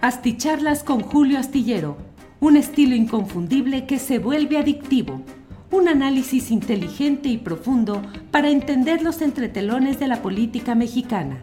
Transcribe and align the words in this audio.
Asticharlas 0.00 0.84
con 0.84 1.00
Julio 1.00 1.40
Astillero, 1.40 1.96
un 2.38 2.56
estilo 2.56 2.94
inconfundible 2.94 3.84
que 3.84 3.98
se 3.98 4.20
vuelve 4.20 4.56
adictivo. 4.56 5.22
Un 5.72 5.88
análisis 5.88 6.52
inteligente 6.52 7.28
y 7.28 7.36
profundo 7.36 8.00
para 8.30 8.48
entender 8.48 9.02
los 9.02 9.22
entretelones 9.22 9.98
de 9.98 10.06
la 10.06 10.22
política 10.22 10.76
mexicana. 10.76 11.42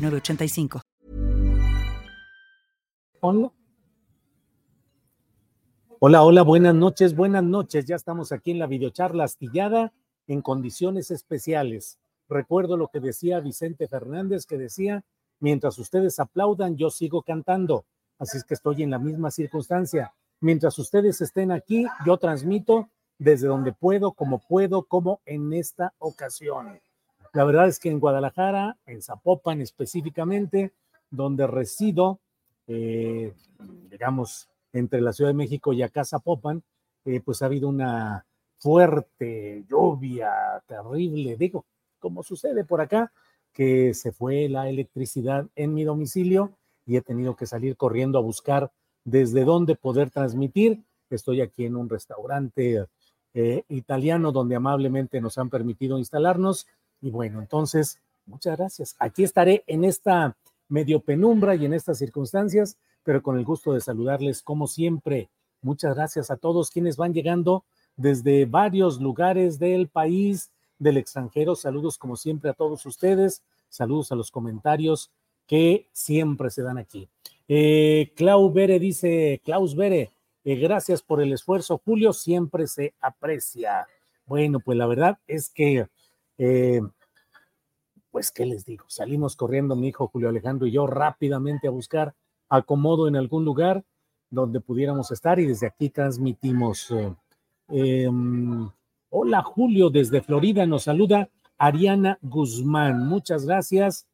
985. 0.00 0.80
Hola. 3.20 3.52
Hola, 6.00 6.22
hola, 6.22 6.42
buenas 6.42 6.76
noches, 6.76 7.16
buenas 7.16 7.42
noches. 7.42 7.84
Ya 7.86 7.96
estamos 7.96 8.30
aquí 8.30 8.52
en 8.52 8.60
la 8.60 8.68
videocharla 8.68 9.24
astillada 9.24 9.92
en 10.28 10.42
condiciones 10.42 11.10
especiales. 11.10 11.98
Recuerdo 12.28 12.76
lo 12.76 12.88
que 12.88 13.00
decía 13.00 13.40
Vicente 13.40 13.88
Fernández, 13.88 14.46
que 14.46 14.58
decía, 14.58 15.04
mientras 15.40 15.76
ustedes 15.78 16.20
aplaudan, 16.20 16.76
yo 16.76 16.90
sigo 16.90 17.22
cantando. 17.22 17.84
Así 18.18 18.36
es 18.36 18.44
que 18.44 18.54
estoy 18.54 18.84
en 18.84 18.90
la 18.90 18.98
misma 18.98 19.30
circunstancia. 19.30 20.14
Mientras 20.40 20.78
ustedes 20.78 21.20
estén 21.20 21.50
aquí, 21.50 21.86
yo 22.06 22.16
transmito 22.16 22.88
desde 23.18 23.48
donde 23.48 23.72
puedo, 23.72 24.12
como 24.12 24.38
puedo, 24.38 24.84
como 24.84 25.20
en 25.24 25.52
esta 25.52 25.94
ocasión. 25.98 26.80
La 27.32 27.44
verdad 27.44 27.68
es 27.68 27.78
que 27.78 27.90
en 27.90 28.00
Guadalajara, 28.00 28.78
en 28.86 29.02
Zapopan 29.02 29.60
específicamente, 29.60 30.72
donde 31.10 31.46
resido, 31.46 32.20
eh, 32.66 33.34
digamos, 33.90 34.48
entre 34.72 35.00
la 35.00 35.12
Ciudad 35.12 35.30
de 35.30 35.34
México 35.34 35.72
y 35.72 35.82
acá 35.82 36.04
Zapopan, 36.04 36.62
eh, 37.04 37.20
pues 37.20 37.42
ha 37.42 37.46
habido 37.46 37.68
una 37.68 38.26
fuerte 38.58 39.64
lluvia 39.68 40.30
terrible, 40.66 41.36
digo, 41.36 41.64
como 41.98 42.22
sucede 42.22 42.64
por 42.64 42.80
acá, 42.80 43.12
que 43.52 43.94
se 43.94 44.12
fue 44.12 44.48
la 44.48 44.68
electricidad 44.68 45.46
en 45.56 45.74
mi 45.74 45.84
domicilio 45.84 46.52
y 46.86 46.96
he 46.96 47.02
tenido 47.02 47.36
que 47.36 47.46
salir 47.46 47.76
corriendo 47.76 48.18
a 48.18 48.22
buscar 48.22 48.72
desde 49.04 49.44
dónde 49.44 49.74
poder 49.74 50.10
transmitir. 50.10 50.84
Estoy 51.10 51.40
aquí 51.40 51.64
en 51.64 51.76
un 51.76 51.88
restaurante 51.88 52.86
eh, 53.34 53.64
italiano 53.68 54.32
donde 54.32 54.56
amablemente 54.56 55.20
nos 55.20 55.38
han 55.38 55.50
permitido 55.50 55.98
instalarnos 55.98 56.66
y 57.00 57.10
bueno, 57.10 57.40
entonces, 57.40 58.00
muchas 58.26 58.56
gracias. 58.56 58.96
Aquí 58.98 59.24
estaré 59.24 59.64
en 59.66 59.84
esta 59.84 60.36
medio 60.68 61.00
penumbra 61.00 61.54
y 61.54 61.64
en 61.64 61.74
estas 61.74 61.98
circunstancias, 61.98 62.76
pero 63.02 63.22
con 63.22 63.38
el 63.38 63.44
gusto 63.44 63.72
de 63.72 63.80
saludarles 63.80 64.42
como 64.42 64.66
siempre. 64.66 65.28
Muchas 65.62 65.94
gracias 65.94 66.30
a 66.30 66.36
todos 66.36 66.70
quienes 66.70 66.96
van 66.96 67.14
llegando 67.14 67.64
desde 67.96 68.44
varios 68.44 69.00
lugares 69.00 69.58
del 69.58 69.88
país, 69.88 70.50
del 70.78 70.98
extranjero. 70.98 71.54
Saludos 71.56 71.98
como 71.98 72.16
siempre 72.16 72.50
a 72.50 72.54
todos 72.54 72.84
ustedes. 72.86 73.42
Saludos 73.68 74.12
a 74.12 74.14
los 74.14 74.30
comentarios 74.30 75.10
que 75.46 75.88
siempre 75.92 76.50
se 76.50 76.62
dan 76.62 76.78
aquí. 76.78 77.08
Eh, 77.48 78.12
Bere 78.52 78.78
dice, 78.78 79.40
Klaus 79.44 79.74
Bere, 79.74 80.10
eh, 80.44 80.56
gracias 80.56 81.02
por 81.02 81.20
el 81.20 81.32
esfuerzo, 81.32 81.80
Julio, 81.82 82.12
siempre 82.12 82.66
se 82.66 82.94
aprecia. 83.00 83.86
Bueno, 84.26 84.60
pues 84.60 84.76
la 84.76 84.86
verdad 84.86 85.18
es 85.26 85.48
que 85.48 85.88
eh, 86.38 86.80
pues, 88.10 88.30
¿qué 88.30 88.46
les 88.46 88.64
digo? 88.64 88.84
Salimos 88.88 89.36
corriendo 89.36 89.76
mi 89.76 89.88
hijo 89.88 90.08
Julio 90.08 90.28
Alejandro 90.28 90.66
y 90.66 90.72
yo 90.72 90.86
rápidamente 90.86 91.68
a 91.68 91.70
buscar 91.70 92.14
acomodo 92.48 93.06
en 93.06 93.16
algún 93.16 93.44
lugar 93.44 93.84
donde 94.30 94.60
pudiéramos 94.60 95.10
estar 95.10 95.38
y 95.38 95.46
desde 95.46 95.66
aquí 95.66 95.90
transmitimos. 95.90 96.90
Eh, 96.90 97.14
em, 97.68 98.68
hola 99.10 99.42
Julio, 99.42 99.90
desde 99.90 100.22
Florida 100.22 100.66
nos 100.66 100.84
saluda 100.84 101.28
Ariana 101.58 102.18
Guzmán. 102.22 103.06
Muchas 103.06 103.46
gracias. 103.46 104.06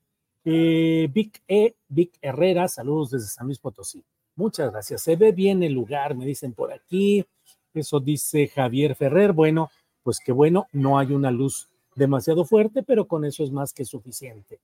Eh, 0.44 1.08
Vic 1.12 1.42
E, 1.48 1.76
Vic 1.88 2.18
Herrera, 2.20 2.68
saludos 2.68 3.10
desde 3.10 3.28
San 3.28 3.46
Luis 3.46 3.58
Potosí. 3.58 4.04
Muchas 4.36 4.72
gracias. 4.72 5.02
Se 5.02 5.16
ve 5.16 5.32
bien 5.32 5.62
el 5.62 5.72
lugar, 5.72 6.14
me 6.14 6.26
dicen 6.26 6.52
por 6.52 6.72
aquí. 6.72 7.24
Eso 7.72 8.00
dice 8.00 8.48
Javier 8.48 8.94
Ferrer. 8.94 9.32
Bueno, 9.32 9.70
pues 10.02 10.20
qué 10.24 10.32
bueno, 10.32 10.66
no 10.72 10.98
hay 10.98 11.12
una 11.12 11.30
luz 11.30 11.70
demasiado 11.94 12.44
fuerte, 12.44 12.82
pero 12.82 13.06
con 13.06 13.24
eso 13.24 13.44
es 13.44 13.50
más 13.50 13.72
que 13.72 13.84
suficiente. 13.84 14.60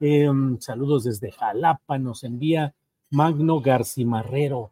Em, 0.00 0.58
saludos 0.60 1.04
desde 1.04 1.32
Jalapa, 1.32 1.98
nos 1.98 2.22
envía 2.24 2.74
Magno 3.10 3.60
Garcimarrero, 3.60 4.70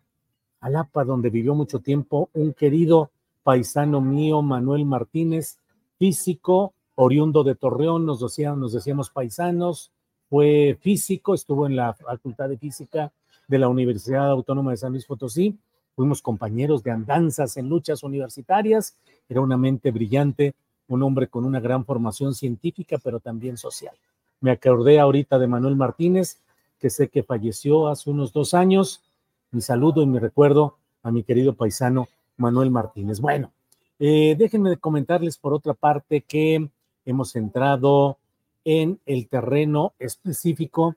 Jalapa, 0.60 1.04
donde 1.04 1.30
vivió 1.30 1.54
mucho 1.54 1.80
tiempo 1.80 2.30
un 2.32 2.52
querido 2.52 3.10
paisano 3.42 4.00
mío, 4.00 4.42
Manuel 4.42 4.84
Martínez, 4.84 5.58
físico, 5.98 6.74
oriundo 6.94 7.44
de 7.44 7.54
Torreón, 7.54 8.06
nos, 8.06 8.20
nos 8.20 8.72
decíamos 8.72 9.10
paisanos, 9.10 9.92
fue 10.28 10.76
físico, 10.80 11.34
estuvo 11.34 11.66
en 11.66 11.76
la 11.76 11.94
Facultad 11.94 12.48
de 12.48 12.58
Física 12.58 13.12
de 13.46 13.58
la 13.58 13.68
Universidad 13.68 14.30
Autónoma 14.30 14.72
de 14.72 14.76
San 14.78 14.92
Luis 14.92 15.06
Potosí, 15.06 15.56
fuimos 15.94 16.22
compañeros 16.22 16.82
de 16.82 16.90
andanzas 16.90 17.56
en 17.56 17.68
luchas 17.68 18.02
universitarias, 18.02 18.96
era 19.28 19.40
una 19.40 19.56
mente 19.56 19.90
brillante 19.90 20.54
un 20.88 21.02
hombre 21.02 21.28
con 21.28 21.44
una 21.44 21.60
gran 21.60 21.84
formación 21.84 22.34
científica, 22.34 22.98
pero 23.02 23.20
también 23.20 23.56
social. 23.56 23.96
Me 24.40 24.50
acordé 24.50 25.00
ahorita 25.00 25.38
de 25.38 25.46
Manuel 25.46 25.76
Martínez, 25.76 26.40
que 26.78 26.90
sé 26.90 27.08
que 27.08 27.22
falleció 27.22 27.88
hace 27.88 28.10
unos 28.10 28.32
dos 28.32 28.54
años. 28.54 29.02
Mi 29.50 29.60
saludo 29.60 30.02
y 30.02 30.06
mi 30.06 30.18
recuerdo 30.18 30.76
a 31.02 31.10
mi 31.10 31.22
querido 31.22 31.54
paisano 31.54 32.08
Manuel 32.36 32.70
Martínez. 32.70 33.20
Bueno, 33.20 33.52
eh, 33.98 34.34
déjenme 34.38 34.76
comentarles 34.76 35.38
por 35.38 35.54
otra 35.54 35.74
parte 35.74 36.20
que 36.20 36.68
hemos 37.04 37.34
entrado 37.36 38.18
en 38.64 39.00
el 39.06 39.28
terreno 39.28 39.94
específico 39.98 40.96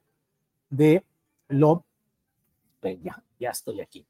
de 0.70 1.04
lo... 1.48 1.84
Ya, 2.82 3.24
ya 3.40 3.50
estoy 3.50 3.82
aquí. 3.82 4.06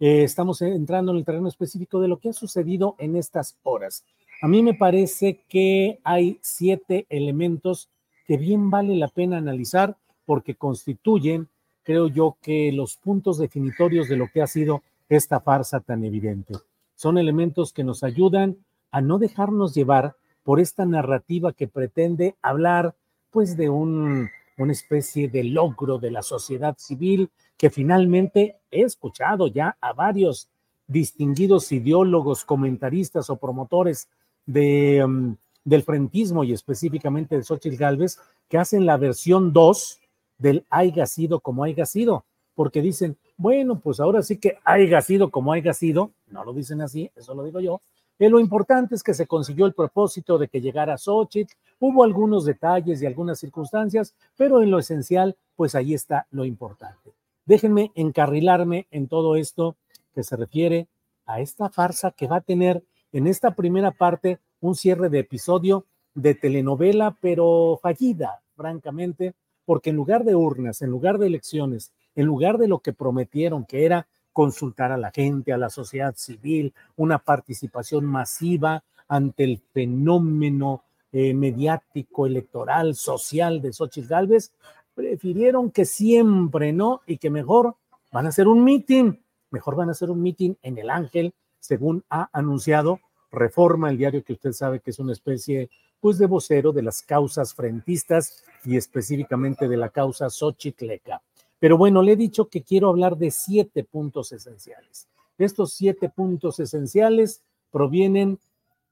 Eh, 0.00 0.24
estamos 0.24 0.60
entrando 0.62 1.12
en 1.12 1.18
el 1.18 1.24
terreno 1.24 1.48
específico 1.48 2.00
de 2.00 2.08
lo 2.08 2.18
que 2.18 2.30
ha 2.30 2.32
sucedido 2.32 2.96
en 2.98 3.16
estas 3.16 3.56
horas. 3.62 4.04
A 4.42 4.48
mí 4.48 4.62
me 4.62 4.74
parece 4.74 5.40
que 5.48 6.00
hay 6.04 6.38
siete 6.42 7.06
elementos 7.08 7.88
que 8.26 8.36
bien 8.36 8.70
vale 8.70 8.96
la 8.96 9.08
pena 9.08 9.38
analizar 9.38 9.96
porque 10.26 10.54
constituyen, 10.54 11.48
creo 11.82 12.08
yo, 12.08 12.36
que 12.40 12.72
los 12.72 12.96
puntos 12.96 13.38
definitorios 13.38 14.08
de 14.08 14.16
lo 14.16 14.28
que 14.32 14.42
ha 14.42 14.46
sido 14.46 14.82
esta 15.08 15.40
farsa 15.40 15.80
tan 15.80 16.04
evidente. 16.04 16.54
Son 16.94 17.18
elementos 17.18 17.72
que 17.72 17.84
nos 17.84 18.02
ayudan 18.02 18.56
a 18.90 19.00
no 19.00 19.18
dejarnos 19.18 19.74
llevar 19.74 20.14
por 20.42 20.60
esta 20.60 20.84
narrativa 20.84 21.52
que 21.52 21.68
pretende 21.68 22.36
hablar 22.42 22.94
pues 23.30 23.56
de 23.56 23.68
un, 23.68 24.28
una 24.56 24.72
especie 24.72 25.28
de 25.28 25.44
logro 25.44 25.98
de 25.98 26.10
la 26.10 26.22
sociedad 26.22 26.76
civil 26.78 27.30
que 27.56 27.70
finalmente 27.70 28.56
he 28.70 28.82
escuchado 28.82 29.46
ya 29.46 29.76
a 29.80 29.92
varios 29.92 30.48
distinguidos 30.86 31.72
ideólogos, 31.72 32.44
comentaristas 32.44 33.30
o 33.30 33.36
promotores 33.36 34.08
de, 34.46 35.04
mm, 35.06 35.36
del 35.64 35.82
frentismo 35.82 36.44
y 36.44 36.52
específicamente 36.52 37.36
de 37.36 37.42
Xochitl 37.42 37.76
Galvez, 37.76 38.18
que 38.48 38.58
hacen 38.58 38.86
la 38.86 38.96
versión 38.96 39.52
2 39.52 40.00
del 40.38 40.64
haya 40.70 41.06
sido 41.06 41.40
como 41.40 41.64
haya 41.64 41.86
sido, 41.86 42.24
porque 42.54 42.82
dicen, 42.82 43.16
bueno, 43.36 43.80
pues 43.80 44.00
ahora 44.00 44.22
sí 44.22 44.38
que 44.38 44.58
haya 44.64 45.00
sido 45.00 45.30
como 45.30 45.52
haya 45.52 45.72
sido, 45.72 46.10
no 46.28 46.44
lo 46.44 46.52
dicen 46.52 46.80
así, 46.82 47.10
eso 47.16 47.34
lo 47.34 47.44
digo 47.44 47.60
yo, 47.60 47.80
eh, 48.18 48.28
lo 48.28 48.38
importante 48.38 48.94
es 48.94 49.02
que 49.02 49.14
se 49.14 49.26
consiguió 49.26 49.66
el 49.66 49.74
propósito 49.74 50.38
de 50.38 50.48
que 50.48 50.60
llegara 50.60 50.98
Xochitl, 50.98 51.54
hubo 51.80 52.04
algunos 52.04 52.44
detalles 52.44 53.02
y 53.02 53.06
algunas 53.06 53.40
circunstancias, 53.40 54.14
pero 54.36 54.62
en 54.62 54.70
lo 54.70 54.78
esencial 54.78 55.36
pues 55.56 55.74
ahí 55.74 55.94
está 55.94 56.26
lo 56.30 56.44
importante. 56.44 57.12
Déjenme 57.46 57.90
encarrilarme 57.94 58.86
en 58.90 59.08
todo 59.08 59.36
esto 59.36 59.76
que 60.14 60.22
se 60.22 60.36
refiere 60.36 60.86
a 61.26 61.40
esta 61.40 61.68
farsa 61.68 62.12
que 62.12 62.26
va 62.26 62.36
a 62.36 62.40
tener 62.40 62.82
en 63.14 63.28
esta 63.28 63.54
primera 63.54 63.92
parte 63.92 64.40
un 64.60 64.74
cierre 64.74 65.08
de 65.08 65.20
episodio 65.20 65.86
de 66.14 66.34
telenovela, 66.34 67.16
pero 67.20 67.78
fallida, 67.80 68.42
francamente, 68.56 69.34
porque 69.64 69.90
en 69.90 69.96
lugar 69.96 70.24
de 70.24 70.34
urnas, 70.34 70.82
en 70.82 70.90
lugar 70.90 71.18
de 71.18 71.28
elecciones, 71.28 71.92
en 72.16 72.26
lugar 72.26 72.58
de 72.58 72.66
lo 72.66 72.80
que 72.80 72.92
prometieron, 72.92 73.64
que 73.66 73.84
era 73.84 74.08
consultar 74.32 74.90
a 74.90 74.96
la 74.96 75.12
gente, 75.12 75.52
a 75.52 75.58
la 75.58 75.70
sociedad 75.70 76.14
civil, 76.16 76.74
una 76.96 77.20
participación 77.20 78.04
masiva 78.04 78.82
ante 79.06 79.44
el 79.44 79.58
fenómeno 79.72 80.82
eh, 81.12 81.34
mediático, 81.34 82.26
electoral, 82.26 82.96
social 82.96 83.62
de 83.62 83.72
Xochitl 83.72 84.08
Gálvez, 84.08 84.52
prefirieron 84.92 85.70
que 85.70 85.84
siempre 85.84 86.72
no 86.72 87.00
y 87.06 87.18
que 87.18 87.30
mejor 87.30 87.76
van 88.10 88.26
a 88.26 88.30
hacer 88.30 88.48
un 88.48 88.64
mitin, 88.64 89.22
mejor 89.50 89.76
van 89.76 89.88
a 89.88 89.92
hacer 89.92 90.10
un 90.10 90.20
mitin 90.20 90.58
en 90.62 90.78
el 90.78 90.90
Ángel, 90.90 91.32
según 91.64 92.04
ha 92.10 92.28
anunciado 92.32 93.00
Reforma, 93.32 93.88
el 93.88 93.96
diario 93.96 94.22
que 94.22 94.34
usted 94.34 94.52
sabe 94.52 94.80
que 94.80 94.90
es 94.90 94.98
una 94.98 95.12
especie 95.12 95.70
pues 95.98 96.18
de 96.18 96.26
vocero 96.26 96.72
de 96.72 96.82
las 96.82 97.00
causas 97.00 97.54
frentistas 97.54 98.44
y 98.64 98.76
específicamente 98.76 99.66
de 99.66 99.78
la 99.78 99.88
causa 99.88 100.28
Xochitleca. 100.28 101.22
Pero 101.58 101.78
bueno, 101.78 102.02
le 102.02 102.12
he 102.12 102.16
dicho 102.16 102.48
que 102.48 102.62
quiero 102.62 102.90
hablar 102.90 103.16
de 103.16 103.30
siete 103.30 103.82
puntos 103.82 104.30
esenciales. 104.32 105.08
Estos 105.38 105.72
siete 105.72 106.10
puntos 106.10 106.60
esenciales 106.60 107.42
provienen, 107.72 108.38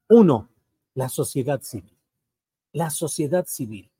uno, 0.09 0.49
la 0.95 1.09
sociedad 1.09 1.61
civil. 1.61 1.95
La 2.71 2.89
sociedad 2.89 3.45
civil. 3.45 3.91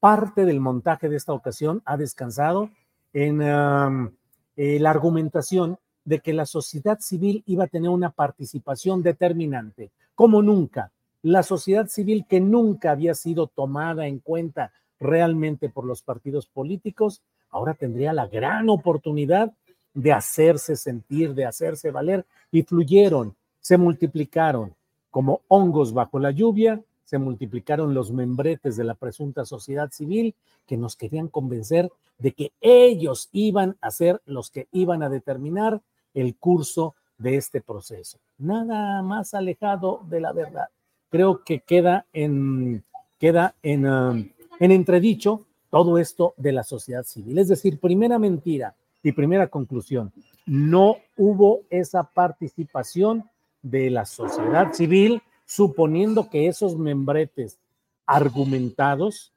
Parte 0.00 0.46
del 0.46 0.58
montaje 0.58 1.10
de 1.10 1.16
esta 1.16 1.34
ocasión 1.34 1.82
ha 1.84 1.98
descansado 1.98 2.70
en 3.12 3.42
eh, 3.42 4.78
la 4.80 4.90
argumentación 4.90 5.78
de 6.04 6.20
que 6.20 6.32
la 6.32 6.46
sociedad 6.46 6.98
civil 7.00 7.42
iba 7.46 7.64
a 7.64 7.68
tener 7.68 7.90
una 7.90 8.10
participación 8.10 9.02
determinante, 9.02 9.90
como 10.14 10.42
nunca. 10.42 10.90
La 11.22 11.42
sociedad 11.42 11.86
civil 11.86 12.26
que 12.28 12.40
nunca 12.40 12.90
había 12.90 13.14
sido 13.14 13.46
tomada 13.46 14.06
en 14.06 14.18
cuenta 14.18 14.72
realmente 14.98 15.68
por 15.68 15.84
los 15.84 16.02
partidos 16.02 16.46
políticos, 16.46 17.22
ahora 17.50 17.74
tendría 17.74 18.12
la 18.12 18.26
gran 18.26 18.68
oportunidad 18.68 19.52
de 19.94 20.12
hacerse 20.12 20.76
sentir, 20.76 21.34
de 21.34 21.44
hacerse 21.44 21.90
valer, 21.90 22.24
y 22.50 22.62
fluyeron, 22.62 23.36
se 23.60 23.78
multiplicaron 23.78 24.74
como 25.10 25.42
hongos 25.48 25.92
bajo 25.92 26.18
la 26.18 26.30
lluvia, 26.30 26.82
se 27.04 27.18
multiplicaron 27.18 27.92
los 27.92 28.10
membretes 28.10 28.76
de 28.76 28.84
la 28.84 28.94
presunta 28.94 29.44
sociedad 29.44 29.90
civil 29.90 30.34
que 30.66 30.78
nos 30.78 30.96
querían 30.96 31.28
convencer 31.28 31.90
de 32.18 32.32
que 32.32 32.52
ellos 32.60 33.28
iban 33.32 33.76
a 33.82 33.90
ser 33.90 34.22
los 34.24 34.50
que 34.50 34.68
iban 34.72 35.02
a 35.02 35.10
determinar 35.10 35.82
el 36.14 36.36
curso 36.36 36.94
de 37.18 37.36
este 37.36 37.60
proceso. 37.60 38.18
Nada 38.38 39.02
más 39.02 39.34
alejado 39.34 40.00
de 40.08 40.20
la 40.20 40.32
verdad. 40.32 40.68
Creo 41.10 41.44
que 41.44 41.60
queda 41.60 42.06
en, 42.12 42.84
queda 43.18 43.54
en, 43.62 43.86
um, 43.86 44.28
en 44.58 44.70
entredicho 44.72 45.46
todo 45.70 45.98
esto 45.98 46.34
de 46.36 46.52
la 46.52 46.64
sociedad 46.64 47.04
civil. 47.04 47.38
Es 47.38 47.48
decir, 47.48 47.78
primera 47.78 48.18
mentira 48.18 48.74
y 49.02 49.12
primera 49.12 49.48
conclusión, 49.48 50.12
no 50.46 50.96
hubo 51.16 51.60
esa 51.70 52.02
participación 52.02 53.24
de 53.62 53.90
la 53.90 54.04
sociedad 54.04 54.72
civil, 54.72 55.22
suponiendo 55.46 56.28
que 56.28 56.48
esos 56.48 56.76
membretes 56.76 57.58
argumentados 58.06 59.32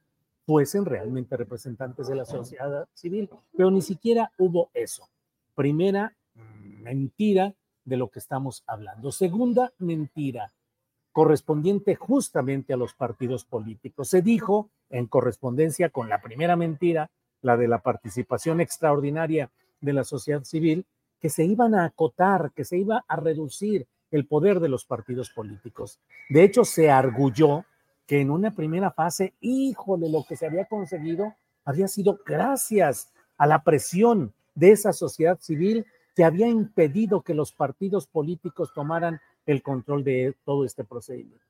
fuesen 0.45 0.85
realmente 0.85 1.37
representantes 1.37 2.07
de 2.07 2.15
la 2.15 2.25
sociedad 2.25 2.87
civil, 2.93 3.29
pero 3.55 3.71
ni 3.71 3.81
siquiera 3.81 4.31
hubo 4.37 4.69
eso. 4.73 5.07
Primera 5.55 6.13
mentira 6.85 7.53
de 7.83 7.97
lo 7.97 8.09
que 8.09 8.19
estamos 8.19 8.63
hablando. 8.67 9.11
Segunda 9.11 9.73
mentira, 9.79 10.53
correspondiente 11.11 11.95
justamente 11.95 12.73
a 12.73 12.77
los 12.77 12.93
partidos 12.93 13.43
políticos. 13.45 14.09
Se 14.09 14.21
dijo 14.21 14.69
en 14.89 15.07
correspondencia 15.07 15.89
con 15.89 16.09
la 16.09 16.21
primera 16.21 16.55
mentira, 16.55 17.09
la 17.41 17.57
de 17.57 17.67
la 17.67 17.79
participación 17.79 18.61
extraordinaria 18.61 19.49
de 19.81 19.93
la 19.93 20.03
sociedad 20.03 20.43
civil, 20.43 20.85
que 21.19 21.29
se 21.29 21.43
iban 21.43 21.75
a 21.75 21.85
acotar, 21.85 22.51
que 22.53 22.65
se 22.65 22.77
iba 22.77 23.03
a 23.07 23.15
reducir 23.15 23.87
el 24.11 24.27
poder 24.27 24.59
de 24.59 24.69
los 24.69 24.85
partidos 24.85 25.29
políticos. 25.29 25.99
De 26.29 26.43
hecho, 26.43 26.65
se 26.65 26.91
arguyó 26.91 27.65
que 28.05 28.21
en 28.21 28.29
una 28.29 28.51
primera 28.51 28.91
fase, 28.91 29.33
híjole, 29.41 30.09
lo 30.09 30.23
que 30.23 30.35
se 30.35 30.45
había 30.45 30.65
conseguido 30.65 31.33
había 31.63 31.87
sido 31.87 32.19
gracias 32.25 33.11
a 33.37 33.47
la 33.47 33.63
presión 33.63 34.33
de 34.53 34.71
esa 34.71 34.93
sociedad 34.93 35.39
civil 35.39 35.85
que 36.15 36.23
había 36.23 36.47
impedido 36.47 37.21
que 37.21 37.33
los 37.33 37.51
partidos 37.51 38.07
políticos 38.07 38.71
tomaran 38.73 39.19
el 39.45 39.61
control 39.61 40.03
de 40.03 40.35
todo 40.45 40.65
este 40.65 40.83
procedimiento. 40.83 41.43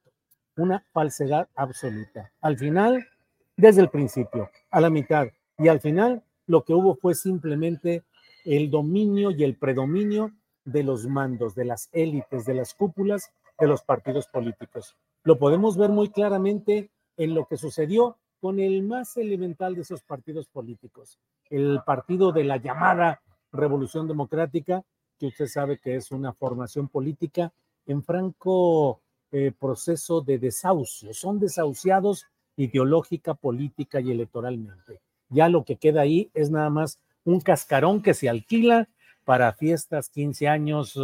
Una 0.57 0.83
falsedad 0.91 1.47
absoluta. 1.55 2.31
Al 2.41 2.57
final, 2.57 3.07
desde 3.55 3.81
el 3.81 3.89
principio, 3.89 4.49
a 4.71 4.81
la 4.81 4.89
mitad 4.89 5.27
y 5.57 5.67
al 5.67 5.79
final, 5.79 6.23
lo 6.47 6.63
que 6.63 6.73
hubo 6.73 6.95
fue 6.95 7.15
simplemente 7.15 8.03
el 8.43 8.69
dominio 8.69 9.31
y 9.31 9.43
el 9.43 9.55
predominio 9.55 10.31
de 10.65 10.83
los 10.83 11.05
mandos, 11.07 11.55
de 11.55 11.65
las 11.65 11.89
élites, 11.93 12.45
de 12.45 12.55
las 12.55 12.73
cúpulas 12.73 13.31
de 13.59 13.67
los 13.67 13.83
partidos 13.83 14.27
políticos. 14.27 14.95
Lo 15.23 15.37
podemos 15.37 15.77
ver 15.77 15.89
muy 15.89 16.09
claramente 16.09 16.89
en 17.17 17.33
lo 17.33 17.45
que 17.45 17.57
sucedió 17.57 18.17
con 18.41 18.59
el 18.59 18.83
más 18.83 19.15
elemental 19.17 19.75
de 19.75 19.81
esos 19.81 20.03
partidos 20.03 20.47
políticos, 20.47 21.19
el 21.49 21.81
partido 21.85 22.31
de 22.31 22.43
la 22.43 22.57
llamada 22.57 23.21
Revolución 23.55 24.07
Democrática, 24.07 24.83
que 25.17 25.27
usted 25.27 25.47
sabe 25.47 25.79
que 25.79 25.95
es 25.95 26.11
una 26.11 26.33
formación 26.33 26.87
política 26.87 27.53
en 27.85 28.03
franco 28.03 29.01
eh, 29.31 29.51
proceso 29.57 30.21
de 30.21 30.37
desahucio. 30.37 31.13
Son 31.13 31.39
desahuciados 31.39 32.25
ideológica, 32.57 33.33
política 33.33 33.99
y 33.99 34.11
electoralmente. 34.11 35.01
Ya 35.29 35.49
lo 35.49 35.65
que 35.65 35.77
queda 35.77 36.01
ahí 36.01 36.29
es 36.33 36.51
nada 36.51 36.69
más 36.69 36.99
un 37.23 37.41
cascarón 37.41 38.01
que 38.01 38.13
se 38.13 38.29
alquila 38.29 38.87
para 39.23 39.53
fiestas, 39.53 40.09
15 40.09 40.47
años, 40.47 40.99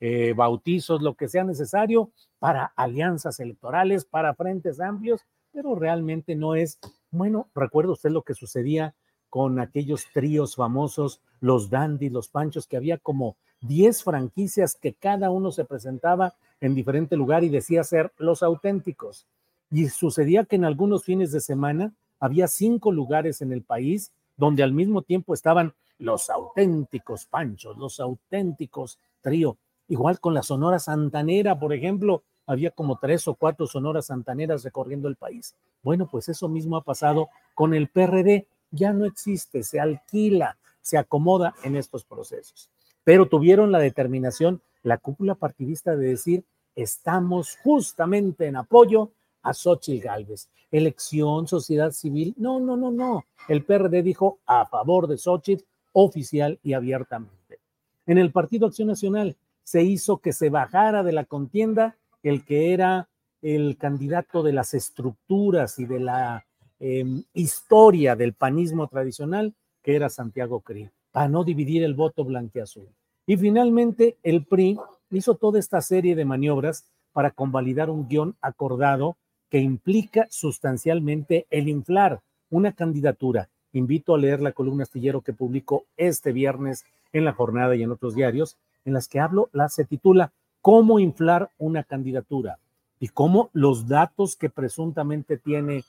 eh, 0.00 0.34
bautizos, 0.36 1.00
lo 1.00 1.14
que 1.14 1.28
sea 1.28 1.44
necesario, 1.44 2.10
para 2.40 2.72
alianzas 2.74 3.38
electorales, 3.38 4.04
para 4.04 4.34
frentes 4.34 4.80
amplios, 4.80 5.20
pero 5.52 5.76
realmente 5.76 6.34
no 6.34 6.56
es, 6.56 6.80
bueno, 7.12 7.48
recuerda 7.54 7.92
usted 7.92 8.10
lo 8.10 8.22
que 8.22 8.34
sucedía 8.34 8.96
con 9.30 9.60
aquellos 9.60 10.06
tríos 10.12 10.56
famosos, 10.56 11.20
los 11.42 11.68
Dandy, 11.68 12.08
los 12.08 12.28
Panchos, 12.28 12.66
que 12.66 12.76
había 12.76 12.98
como 12.98 13.36
10 13.62 14.04
franquicias 14.04 14.76
que 14.80 14.94
cada 14.94 15.30
uno 15.30 15.50
se 15.50 15.64
presentaba 15.64 16.34
en 16.60 16.74
diferente 16.74 17.16
lugar 17.16 17.42
y 17.42 17.48
decía 17.48 17.82
ser 17.82 18.12
los 18.16 18.44
auténticos. 18.44 19.26
Y 19.70 19.88
sucedía 19.88 20.44
que 20.44 20.56
en 20.56 20.64
algunos 20.64 21.04
fines 21.04 21.32
de 21.32 21.40
semana 21.40 21.92
había 22.20 22.46
cinco 22.46 22.92
lugares 22.92 23.42
en 23.42 23.52
el 23.52 23.62
país 23.62 24.12
donde 24.36 24.62
al 24.62 24.72
mismo 24.72 25.02
tiempo 25.02 25.34
estaban 25.34 25.74
los 25.98 26.30
auténticos 26.30 27.26
Panchos, 27.26 27.76
los 27.76 27.98
auténticos 27.98 28.98
trío. 29.20 29.58
Igual 29.88 30.20
con 30.20 30.34
la 30.34 30.44
Sonora 30.44 30.78
Santanera, 30.78 31.58
por 31.58 31.72
ejemplo, 31.72 32.22
había 32.46 32.70
como 32.70 32.98
tres 32.98 33.26
o 33.26 33.34
cuatro 33.34 33.66
Sonoras 33.66 34.06
Santaneras 34.06 34.62
recorriendo 34.62 35.08
el 35.08 35.16
país. 35.16 35.56
Bueno, 35.82 36.08
pues 36.08 36.28
eso 36.28 36.48
mismo 36.48 36.76
ha 36.76 36.84
pasado 36.84 37.28
con 37.54 37.74
el 37.74 37.88
PRD 37.88 38.46
ya 38.70 38.92
no 38.92 39.04
existe, 39.04 39.62
se 39.62 39.80
alquila, 39.80 40.56
se 40.82 40.98
acomoda 40.98 41.54
en 41.64 41.76
estos 41.76 42.04
procesos. 42.04 42.70
Pero 43.04 43.26
tuvieron 43.26 43.72
la 43.72 43.78
determinación, 43.78 44.60
la 44.82 44.98
cúpula 44.98 45.34
partidista, 45.34 45.96
de 45.96 46.08
decir, 46.08 46.44
estamos 46.74 47.56
justamente 47.62 48.46
en 48.46 48.56
apoyo 48.56 49.10
a 49.42 49.54
Xochitl 49.54 50.04
Gálvez. 50.04 50.48
Elección, 50.70 51.48
sociedad 51.48 51.92
civil, 51.92 52.34
no, 52.36 52.60
no, 52.60 52.76
no, 52.76 52.90
no. 52.90 53.24
El 53.48 53.64
PRD 53.64 54.02
dijo 54.02 54.38
a 54.46 54.66
favor 54.66 55.06
de 55.06 55.18
Xochitl 55.18 55.64
oficial 55.92 56.58
y 56.62 56.72
abiertamente. 56.72 57.60
En 58.06 58.18
el 58.18 58.32
Partido 58.32 58.66
Acción 58.66 58.88
Nacional 58.88 59.36
se 59.64 59.82
hizo 59.82 60.18
que 60.18 60.32
se 60.32 60.50
bajara 60.50 61.02
de 61.02 61.12
la 61.12 61.24
contienda 61.24 61.96
el 62.22 62.44
que 62.44 62.72
era 62.72 63.08
el 63.42 63.76
candidato 63.76 64.42
de 64.42 64.52
las 64.52 64.74
estructuras 64.74 65.78
y 65.78 65.86
de 65.86 66.00
la 66.00 66.46
Em, 66.84 67.22
historia 67.32 68.16
del 68.16 68.32
panismo 68.32 68.88
tradicional, 68.88 69.54
que 69.82 69.96
era 69.96 70.08
Santiago 70.08 70.60
Cri, 70.60 70.90
para 71.10 71.28
no 71.28 71.44
dividir 71.44 71.82
el 71.82 71.94
voto 71.94 72.24
blanqueazul. 72.24 72.88
Y 73.26 73.36
finalmente 73.36 74.16
el 74.22 74.44
PRI 74.44 74.78
hizo 75.10 75.34
toda 75.34 75.58
esta 75.58 75.80
serie 75.80 76.16
de 76.16 76.24
maniobras 76.24 76.84
para 77.12 77.30
convalidar 77.30 77.90
un 77.90 78.08
guion 78.08 78.36
acordado 78.40 79.16
que 79.48 79.58
implica 79.58 80.26
sustancialmente 80.30 81.46
el 81.50 81.68
inflar 81.68 82.20
una 82.50 82.72
candidatura. 82.72 83.48
Invito 83.72 84.14
a 84.14 84.18
leer 84.18 84.40
la 84.40 84.52
columna 84.52 84.84
astillero 84.84 85.20
que 85.20 85.32
publicó 85.32 85.84
este 85.96 86.32
viernes 86.32 86.84
en 87.12 87.24
la 87.24 87.32
jornada 87.32 87.76
y 87.76 87.82
en 87.82 87.90
otros 87.90 88.14
diarios, 88.14 88.56
en 88.84 88.94
las 88.94 89.08
que 89.08 89.20
hablo, 89.20 89.50
la 89.52 89.68
se 89.68 89.84
titula 89.84 90.32
¿Cómo 90.60 90.98
inflar 90.98 91.50
una 91.58 91.84
candidatura? 91.84 92.58
y 93.02 93.08
cómo 93.08 93.50
los 93.52 93.88
datos 93.88 94.36
que 94.36 94.48
presuntamente 94.48 95.36
tiene 95.36 95.82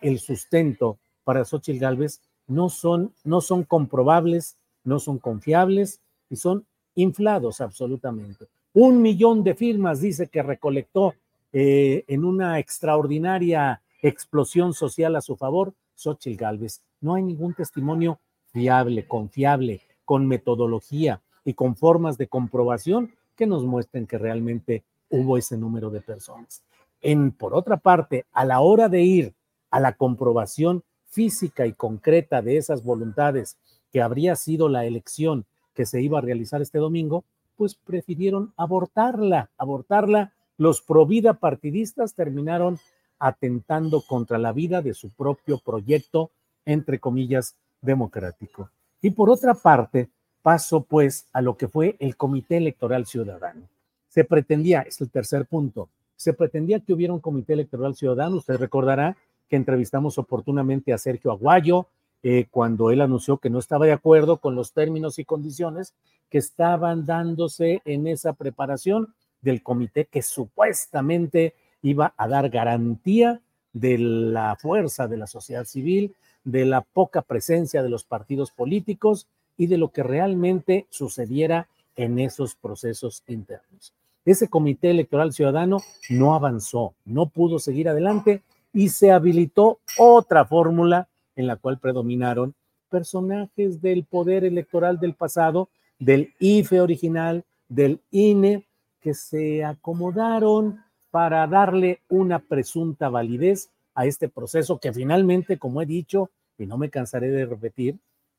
el 0.00 0.18
sustento 0.18 0.96
para 1.24 1.44
Xochitl 1.44 1.78
Gálvez 1.78 2.22
no 2.52 2.68
son, 2.68 3.12
no 3.24 3.40
son 3.40 3.64
comprobables, 3.64 4.56
no 4.84 4.98
son 4.98 5.18
confiables 5.18 6.00
y 6.28 6.36
son 6.36 6.66
inflados 6.94 7.60
absolutamente. 7.60 8.46
Un 8.74 9.02
millón 9.02 9.42
de 9.42 9.54
firmas 9.54 10.00
dice 10.00 10.28
que 10.28 10.42
recolectó 10.42 11.14
eh, 11.52 12.04
en 12.08 12.24
una 12.24 12.58
extraordinaria 12.58 13.82
explosión 14.00 14.72
social 14.72 15.16
a 15.16 15.20
su 15.20 15.36
favor 15.36 15.74
Xochitl 15.94 16.36
Galvez. 16.36 16.82
No 17.00 17.14
hay 17.14 17.22
ningún 17.22 17.54
testimonio 17.54 18.18
fiable, 18.52 19.06
confiable, 19.06 19.80
con 20.04 20.26
metodología 20.26 21.20
y 21.44 21.54
con 21.54 21.76
formas 21.76 22.18
de 22.18 22.28
comprobación 22.28 23.12
que 23.36 23.46
nos 23.46 23.64
muestren 23.64 24.06
que 24.06 24.18
realmente 24.18 24.84
hubo 25.08 25.36
ese 25.36 25.56
número 25.56 25.90
de 25.90 26.00
personas. 26.00 26.62
En, 27.00 27.32
por 27.32 27.54
otra 27.54 27.76
parte, 27.76 28.26
a 28.32 28.44
la 28.44 28.60
hora 28.60 28.88
de 28.88 29.02
ir 29.02 29.34
a 29.70 29.80
la 29.80 29.94
comprobación 29.94 30.84
física 31.12 31.66
y 31.66 31.74
concreta 31.74 32.40
de 32.40 32.56
esas 32.56 32.82
voluntades 32.82 33.58
que 33.92 34.00
habría 34.00 34.34
sido 34.34 34.68
la 34.68 34.86
elección 34.86 35.44
que 35.74 35.84
se 35.86 36.00
iba 36.00 36.18
a 36.18 36.22
realizar 36.22 36.62
este 36.62 36.78
domingo, 36.78 37.24
pues 37.56 37.74
prefirieron 37.74 38.52
abortarla, 38.56 39.50
abortarla. 39.58 40.32
Los 40.56 40.80
pro 40.80 41.06
vida 41.06 41.34
partidistas 41.34 42.14
terminaron 42.14 42.78
atentando 43.18 44.02
contra 44.02 44.38
la 44.38 44.52
vida 44.52 44.80
de 44.80 44.94
su 44.94 45.10
propio 45.10 45.58
proyecto, 45.58 46.30
entre 46.64 46.98
comillas, 46.98 47.56
democrático. 47.82 48.70
Y 49.02 49.10
por 49.10 49.28
otra 49.30 49.54
parte, 49.54 50.08
paso 50.42 50.82
pues 50.82 51.26
a 51.32 51.42
lo 51.42 51.56
que 51.56 51.68
fue 51.68 51.96
el 52.00 52.16
Comité 52.16 52.56
Electoral 52.56 53.06
Ciudadano. 53.06 53.68
Se 54.08 54.24
pretendía, 54.24 54.80
es 54.82 55.00
el 55.00 55.10
tercer 55.10 55.46
punto, 55.46 55.88
se 56.16 56.32
pretendía 56.32 56.80
que 56.80 56.92
hubiera 56.92 57.12
un 57.12 57.20
Comité 57.20 57.52
Electoral 57.52 57.94
Ciudadano. 57.94 58.36
Usted 58.36 58.56
recordará 58.56 59.16
que 59.52 59.56
entrevistamos 59.56 60.16
oportunamente 60.16 60.94
a 60.94 60.98
Sergio 60.98 61.30
Aguayo, 61.30 61.86
eh, 62.22 62.46
cuando 62.50 62.90
él 62.90 63.02
anunció 63.02 63.36
que 63.36 63.50
no 63.50 63.58
estaba 63.58 63.84
de 63.84 63.92
acuerdo 63.92 64.38
con 64.38 64.54
los 64.54 64.72
términos 64.72 65.18
y 65.18 65.26
condiciones 65.26 65.92
que 66.30 66.38
estaban 66.38 67.04
dándose 67.04 67.82
en 67.84 68.06
esa 68.06 68.32
preparación 68.32 69.12
del 69.42 69.62
comité 69.62 70.06
que 70.06 70.22
supuestamente 70.22 71.52
iba 71.82 72.14
a 72.16 72.28
dar 72.28 72.48
garantía 72.48 73.42
de 73.74 73.98
la 73.98 74.56
fuerza 74.58 75.06
de 75.06 75.18
la 75.18 75.26
sociedad 75.26 75.66
civil, 75.66 76.14
de 76.44 76.64
la 76.64 76.80
poca 76.80 77.20
presencia 77.20 77.82
de 77.82 77.90
los 77.90 78.04
partidos 78.04 78.52
políticos 78.52 79.26
y 79.58 79.66
de 79.66 79.76
lo 79.76 79.90
que 79.90 80.02
realmente 80.02 80.86
sucediera 80.88 81.68
en 81.94 82.18
esos 82.18 82.54
procesos 82.54 83.22
internos. 83.28 83.92
Ese 84.24 84.48
comité 84.48 84.92
electoral 84.92 85.34
ciudadano 85.34 85.82
no 86.08 86.34
avanzó, 86.34 86.94
no 87.04 87.26
pudo 87.26 87.58
seguir 87.58 87.90
adelante 87.90 88.40
y 88.72 88.88
se 88.88 89.10
habilitó 89.10 89.80
otra 89.98 90.44
fórmula 90.44 91.08
en 91.36 91.46
la 91.46 91.56
cual 91.56 91.78
predominaron 91.78 92.54
personajes 92.88 93.80
del 93.80 94.04
poder 94.04 94.44
electoral 94.44 95.00
del 95.00 95.14
pasado, 95.14 95.68
del 95.98 96.34
IFE 96.38 96.80
original, 96.80 97.44
del 97.68 98.00
INE, 98.10 98.66
que 99.00 99.14
se 99.14 99.64
acomodaron 99.64 100.80
para 101.10 101.46
darle 101.46 102.00
una 102.08 102.38
presunta 102.38 103.08
validez 103.08 103.70
a 103.94 104.06
este 104.06 104.28
proceso 104.28 104.78
que 104.78 104.92
finalmente, 104.92 105.58
como 105.58 105.82
he 105.82 105.86
dicho, 105.86 106.30
y 106.58 106.66
no 106.66 106.78
me 106.78 106.90
cansaré 106.90 107.28
de 107.28 107.46
repetir, 107.46 107.98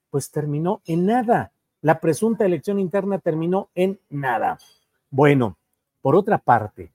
pues 0.10 0.32
terminó 0.32 0.82
en 0.86 1.06
nada. 1.06 1.52
La 1.82 2.00
presunta 2.00 2.46
elección 2.46 2.80
interna 2.80 3.20
terminó 3.20 3.70
en 3.76 4.00
nada. 4.10 4.58
Bueno, 5.10 5.58
por 6.02 6.16
otra 6.16 6.38
parte, 6.38 6.92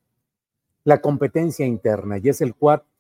la 0.85 1.01
competencia 1.01 1.67
interna, 1.67 2.19
y 2.19 2.29
es 2.29 2.41
el 2.41 2.55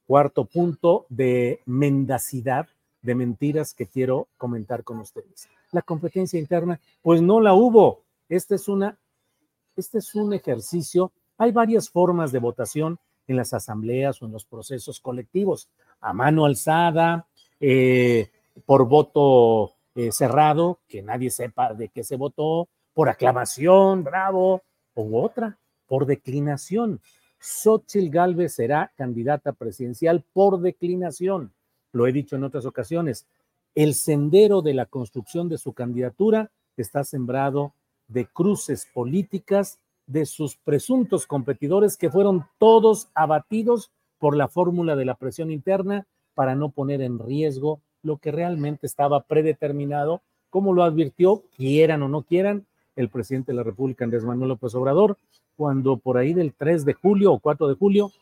cuarto 0.08 0.46
punto 0.46 1.04
de 1.10 1.60
mendacidad 1.66 2.66
de 3.02 3.14
mentiras 3.14 3.74
que 3.74 3.86
quiero 3.86 4.26
comentar 4.38 4.82
con 4.82 5.00
ustedes. 5.00 5.50
La 5.70 5.82
competencia 5.82 6.40
interna, 6.40 6.80
pues 7.02 7.20
no 7.20 7.42
la 7.42 7.52
hubo. 7.52 8.04
Este 8.26 8.54
es 8.54 8.68
una, 8.68 8.98
este 9.76 9.98
es 9.98 10.14
un 10.14 10.32
ejercicio. 10.32 11.12
Hay 11.36 11.52
varias 11.52 11.90
formas 11.90 12.32
de 12.32 12.38
votación 12.38 12.98
en 13.26 13.36
las 13.36 13.52
asambleas 13.52 14.22
o 14.22 14.24
en 14.24 14.32
los 14.32 14.46
procesos 14.46 14.98
colectivos. 14.98 15.68
A 16.00 16.14
mano 16.14 16.46
alzada, 16.46 17.26
eh, 17.60 18.30
por 18.64 18.88
voto 18.88 19.74
eh, 19.94 20.10
cerrado, 20.10 20.78
que 20.88 21.02
nadie 21.02 21.30
sepa 21.30 21.74
de 21.74 21.90
qué 21.90 22.02
se 22.02 22.16
votó, 22.16 22.66
por 22.94 23.10
aclamación, 23.10 24.04
bravo, 24.04 24.62
o 24.94 25.22
otra, 25.22 25.58
por 25.86 26.06
declinación. 26.06 27.02
Xochitl 27.40 28.10
Galvez 28.10 28.54
será 28.54 28.92
candidata 28.96 29.52
presidencial 29.52 30.24
por 30.32 30.60
declinación. 30.60 31.52
Lo 31.92 32.06
he 32.06 32.12
dicho 32.12 32.36
en 32.36 32.44
otras 32.44 32.66
ocasiones, 32.66 33.26
el 33.74 33.94
sendero 33.94 34.62
de 34.62 34.74
la 34.74 34.86
construcción 34.86 35.48
de 35.48 35.58
su 35.58 35.72
candidatura 35.72 36.50
está 36.76 37.04
sembrado 37.04 37.72
de 38.08 38.26
cruces 38.26 38.88
políticas 38.92 39.78
de 40.06 40.26
sus 40.26 40.56
presuntos 40.56 41.26
competidores 41.26 41.96
que 41.96 42.10
fueron 42.10 42.46
todos 42.58 43.08
abatidos 43.14 43.90
por 44.18 44.36
la 44.36 44.48
fórmula 44.48 44.96
de 44.96 45.04
la 45.04 45.14
presión 45.14 45.50
interna 45.50 46.06
para 46.34 46.54
no 46.54 46.70
poner 46.70 47.02
en 47.02 47.18
riesgo 47.18 47.80
lo 48.02 48.16
que 48.16 48.32
realmente 48.32 48.86
estaba 48.86 49.22
predeterminado, 49.22 50.22
como 50.50 50.72
lo 50.72 50.82
advirtió, 50.82 51.42
quieran 51.56 52.02
o 52.02 52.08
no 52.08 52.22
quieran, 52.22 52.66
el 52.96 53.10
presidente 53.10 53.52
de 53.52 53.56
la 53.56 53.62
República, 53.62 54.04
Andrés 54.04 54.24
Manuel 54.24 54.50
López 54.50 54.74
Obrador, 54.74 55.18
cuando 55.58 55.96
por 55.96 56.18
ahí 56.18 56.34
del 56.34 56.54
3 56.54 56.84
de 56.84 56.92
julio 56.92 57.32
o 57.32 57.40
4 57.40 57.66
de 57.66 57.74
julio 57.74 58.12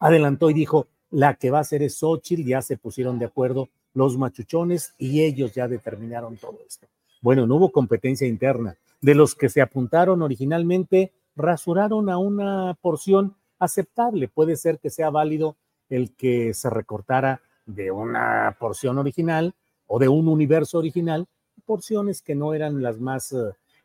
adelantó 0.00 0.50
y 0.50 0.52
dijo, 0.52 0.88
la 1.10 1.34
que 1.34 1.52
va 1.52 1.60
a 1.60 1.64
ser 1.64 1.80
es 1.84 1.96
Xochitl, 1.98 2.42
ya 2.42 2.60
se 2.60 2.76
pusieron 2.76 3.20
de 3.20 3.26
acuerdo 3.26 3.68
los 3.94 4.18
machuchones 4.18 4.94
y 4.98 5.22
ellos 5.22 5.54
ya 5.54 5.68
determinaron 5.68 6.36
todo 6.36 6.58
esto. 6.66 6.88
Bueno, 7.22 7.46
no 7.46 7.54
hubo 7.54 7.70
competencia 7.70 8.26
interna. 8.26 8.76
De 9.00 9.14
los 9.14 9.36
que 9.36 9.48
se 9.48 9.60
apuntaron 9.60 10.20
originalmente, 10.20 11.12
rasuraron 11.36 12.10
a 12.10 12.18
una 12.18 12.76
porción 12.80 13.36
aceptable. 13.60 14.26
Puede 14.26 14.56
ser 14.56 14.80
que 14.80 14.90
sea 14.90 15.10
válido 15.10 15.54
el 15.88 16.16
que 16.16 16.52
se 16.52 16.68
recortara 16.68 17.42
de 17.64 17.92
una 17.92 18.56
porción 18.58 18.98
original 18.98 19.54
o 19.86 20.00
de 20.00 20.08
un 20.08 20.26
universo 20.26 20.78
original, 20.78 21.28
porciones 21.64 22.22
que 22.22 22.34
no 22.34 22.54
eran 22.54 22.82
las 22.82 22.98
más 22.98 23.32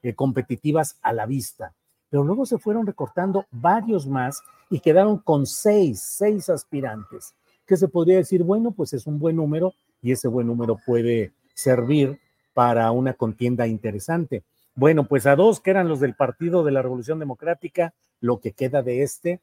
eh, 0.02 0.16
competitivas 0.16 0.98
a 1.04 1.13
la 1.13 1.28
vista 1.28 1.75
pero 2.13 2.24
luego 2.24 2.46
se 2.46 2.60
fueron 2.60 2.86
recortando 2.86 3.48
varios 3.50 4.05
más 4.05 4.43
y 4.70 4.82
quedaron 4.82 5.17
con 5.17 5.48
seis, 5.48 6.00
seis 6.00 6.48
aspirantes, 6.48 7.34
que 7.65 7.75
se 7.75 7.88
podría 7.88 8.17
decir, 8.17 8.43
bueno, 8.43 8.70
pues 8.70 8.93
es 8.93 9.08
un 9.08 9.17
buen 9.17 9.36
número 9.38 9.74
y 10.00 10.12
ese 10.12 10.27
buen 10.27 10.46
número 10.46 10.77
puede 10.86 11.32
servir 11.55 12.20
para 12.53 12.91
una 12.91 13.15
contienda 13.15 13.65
interesante. 13.65 14.43
Bueno, 14.75 15.08
pues 15.08 15.25
a 15.25 15.36
dos 15.36 15.60
que 15.60 15.72
eran 15.72 15.89
los 15.89 16.00
del 16.00 16.13
Partido 16.13 16.63
de 16.63 16.72
la 16.72 16.84
Revolución 16.84 17.17
Democrática, 17.17 17.96
lo 18.22 18.39
que 18.39 18.51
queda 18.51 18.84
de 18.84 19.01
este, 19.01 19.39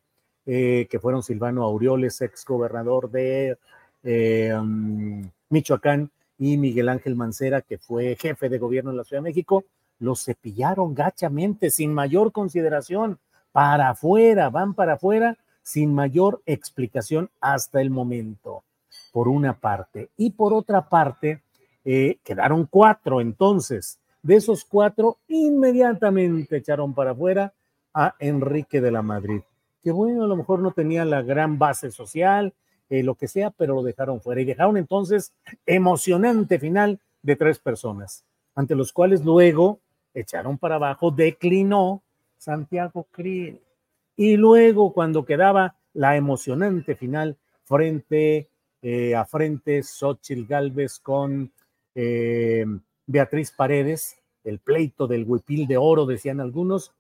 eh, 0.47 0.87
que 0.89 1.01
fueron 1.01 1.25
Silvano 1.25 1.65
Aureoles, 1.65 2.21
ex 2.21 2.45
gobernador 2.45 3.11
de 3.11 3.59
eh, 4.05 4.55
um, 4.57 5.29
Michoacán, 5.49 6.13
y 6.39 6.57
Miguel 6.57 6.89
Ángel 6.89 7.17
Mancera, 7.17 7.63
que 7.63 7.79
fue 7.79 8.17
jefe 8.17 8.49
de 8.49 8.59
gobierno 8.59 8.93
en 8.93 8.97
la 8.97 9.03
Ciudad 9.03 9.25
de 9.25 9.29
México, 9.29 9.65
los 10.01 10.25
cepillaron 10.25 10.95
gachamente, 10.95 11.71
sin 11.71 11.95
mayor 11.95 12.33
consideración, 12.33 13.19
para 13.53 13.91
afuera, 13.91 14.51
van 14.51 14.75
para 14.75 14.95
afuera, 14.95 15.39
sin 15.63 15.95
mayor 15.95 16.43
explicación 16.47 17.31
hasta 17.41 17.81
el 17.81 17.91
momento, 17.91 18.65
por 19.13 19.29
una 19.29 19.59
parte. 19.59 20.11
Y 20.17 20.31
por 20.31 20.53
otra 20.53 20.89
parte, 20.89 21.43
eh, 21.85 22.19
quedaron 22.25 22.67
cuatro 22.67 23.21
entonces. 23.21 23.99
De 24.23 24.37
esos 24.37 24.65
cuatro, 24.65 25.19
inmediatamente 25.29 26.57
echaron 26.57 26.95
para 26.95 27.13
afuera 27.13 27.53
a 27.95 28.15
Enrique 28.19 28.81
de 28.81 28.91
la 28.91 29.03
Madrid, 29.03 29.41
que 29.83 29.91
bueno, 29.91 30.25
a 30.25 30.27
lo 30.27 30.37
mejor 30.37 30.61
no 30.61 30.73
tenía 30.73 31.05
la 31.05 31.23
gran 31.23 31.59
base 31.59 31.91
social, 31.91 32.55
eh, 32.89 33.03
lo 33.03 33.15
que 33.15 33.29
sea, 33.29 33.51
pero 33.51 33.75
lo 33.75 33.83
dejaron 33.83 34.21
fuera. 34.21 34.41
Y 34.41 34.45
dejaron 34.45 34.77
entonces 34.77 35.33
emocionante 35.67 36.59
final 36.59 37.01
de 37.23 37.37
tres 37.37 37.59
personas, 37.59 38.25
ante 38.55 38.75
los 38.75 38.93
cuales 38.93 39.25
luego 39.25 39.81
echaron 40.21 40.59
para 40.59 40.77
abajo, 40.77 41.11
declinó 41.11 42.03
Santiago 42.39 43.07
Kriel. 43.11 43.61
Y 44.17 44.37
luego, 44.37 44.93
cuando 44.93 45.25
quedaba 45.25 45.77
la 45.95 46.17
emocionante 46.17 46.95
final 46.95 47.37
frente 47.65 48.49
eh, 48.83 49.15
a 49.15 49.25
frente, 49.27 49.83
Xochitl 49.83 50.47
Galvez 50.47 50.99
con 51.01 51.53
eh, 51.95 52.65
Beatriz 53.07 53.51
Paredes, 53.53 54.19
el 54.43 54.59
pleito 54.59 55.07
del 55.07 55.25
huipil 55.25 55.67
de 55.67 55.77
oro, 55.77 56.07
decían 56.07 56.41
algunos, 56.41 56.93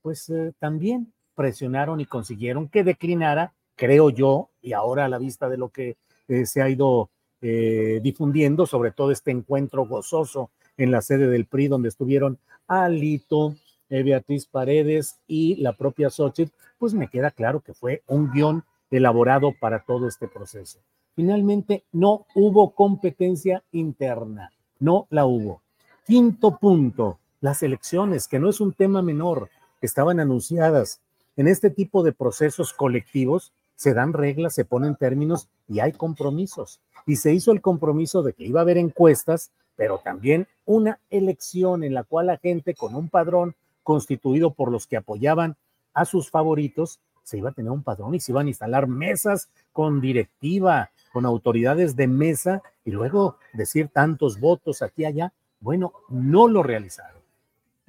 pues 0.00 0.30
eh, 0.30 0.52
también 0.58 1.12
presionaron 1.34 2.00
y 2.00 2.06
consiguieron 2.06 2.68
que 2.68 2.84
declinara, 2.84 3.52
creo 3.74 4.08
yo, 4.08 4.48
y 4.62 4.72
ahora 4.72 5.04
a 5.04 5.08
la 5.08 5.18
vista 5.18 5.48
de 5.48 5.58
lo 5.58 5.68
que 5.68 5.96
se 6.44 6.62
ha 6.62 6.68
ido 6.68 7.10
difundiendo, 7.40 8.66
sobre 8.66 8.90
todo 8.90 9.12
este 9.12 9.30
encuentro 9.30 9.86
gozoso 9.86 10.50
en 10.76 10.90
la 10.90 11.02
sede 11.02 11.28
del 11.28 11.46
PRI, 11.46 11.68
donde 11.68 11.88
estuvieron 11.88 12.38
Alito, 12.66 13.54
eh, 13.88 14.02
Beatriz 14.02 14.46
Paredes 14.46 15.18
y 15.26 15.56
la 15.56 15.76
propia 15.76 16.10
Xochitl, 16.10 16.52
pues 16.78 16.94
me 16.94 17.08
queda 17.08 17.30
claro 17.30 17.60
que 17.60 17.74
fue 17.74 18.02
un 18.06 18.30
guion 18.32 18.64
elaborado 18.90 19.52
para 19.58 19.84
todo 19.84 20.08
este 20.08 20.28
proceso. 20.28 20.78
Finalmente, 21.14 21.84
no 21.92 22.26
hubo 22.34 22.74
competencia 22.74 23.62
interna, 23.72 24.52
no 24.78 25.06
la 25.10 25.24
hubo. 25.24 25.62
Quinto 26.06 26.58
punto, 26.58 27.18
las 27.40 27.62
elecciones, 27.62 28.28
que 28.28 28.38
no 28.38 28.48
es 28.48 28.60
un 28.60 28.72
tema 28.72 29.02
menor, 29.02 29.48
estaban 29.80 30.20
anunciadas. 30.20 31.00
En 31.36 31.48
este 31.48 31.70
tipo 31.70 32.02
de 32.02 32.12
procesos 32.12 32.72
colectivos 32.72 33.52
se 33.76 33.94
dan 33.94 34.12
reglas, 34.12 34.54
se 34.54 34.64
ponen 34.64 34.96
términos 34.96 35.48
y 35.68 35.80
hay 35.80 35.92
compromisos. 35.92 36.80
Y 37.06 37.16
se 37.16 37.32
hizo 37.32 37.52
el 37.52 37.60
compromiso 37.60 38.22
de 38.22 38.32
que 38.32 38.44
iba 38.44 38.60
a 38.60 38.62
haber 38.62 38.78
encuestas, 38.78 39.50
pero 39.76 39.98
también 39.98 40.48
una 40.66 41.00
elección 41.08 41.82
en 41.84 41.94
la 41.94 42.04
cual 42.04 42.26
la 42.26 42.36
gente 42.36 42.74
con 42.74 42.94
un 42.94 43.08
padrón 43.08 43.54
constituido 43.82 44.52
por 44.52 44.70
los 44.70 44.86
que 44.86 44.96
apoyaban 44.96 45.56
a 45.94 46.04
sus 46.04 46.28
favoritos, 46.28 47.00
se 47.22 47.38
iba 47.38 47.50
a 47.50 47.52
tener 47.52 47.70
un 47.70 47.82
padrón 47.82 48.14
y 48.14 48.20
se 48.20 48.32
iban 48.32 48.46
a 48.46 48.50
instalar 48.50 48.86
mesas 48.86 49.48
con 49.72 50.00
directiva, 50.00 50.90
con 51.12 51.24
autoridades 51.24 51.96
de 51.96 52.06
mesa 52.06 52.62
y 52.84 52.90
luego 52.90 53.38
decir 53.54 53.88
tantos 53.88 54.38
votos 54.38 54.82
aquí 54.82 55.04
allá. 55.04 55.32
Bueno, 55.60 55.92
no 56.08 56.48
lo 56.48 56.62
realizaron. 56.62 57.22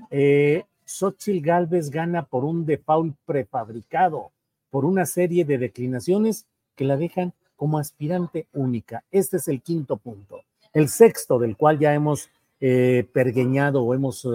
Eh, 0.09 0.63
Xochitl 0.85 1.45
Galvez 1.45 1.89
gana 1.89 2.23
por 2.23 2.45
un 2.45 2.65
default 2.65 3.15
prefabricado, 3.25 4.31
por 4.69 4.85
una 4.85 5.05
serie 5.05 5.43
de 5.43 5.57
declinaciones 5.57 6.45
que 6.75 6.85
la 6.85 6.95
dejan 6.95 7.33
como 7.55 7.79
aspirante 7.79 8.47
única. 8.53 9.03
Este 9.11 9.37
es 9.37 9.47
el 9.47 9.61
quinto 9.61 9.97
punto. 9.97 10.43
El 10.73 10.87
sexto, 10.89 11.39
del 11.39 11.57
cual 11.57 11.79
ya 11.79 11.93
hemos 11.93 12.29
eh, 12.59 13.07
pergueñado 13.13 13.83
o 13.83 13.93
hemos 13.93 14.25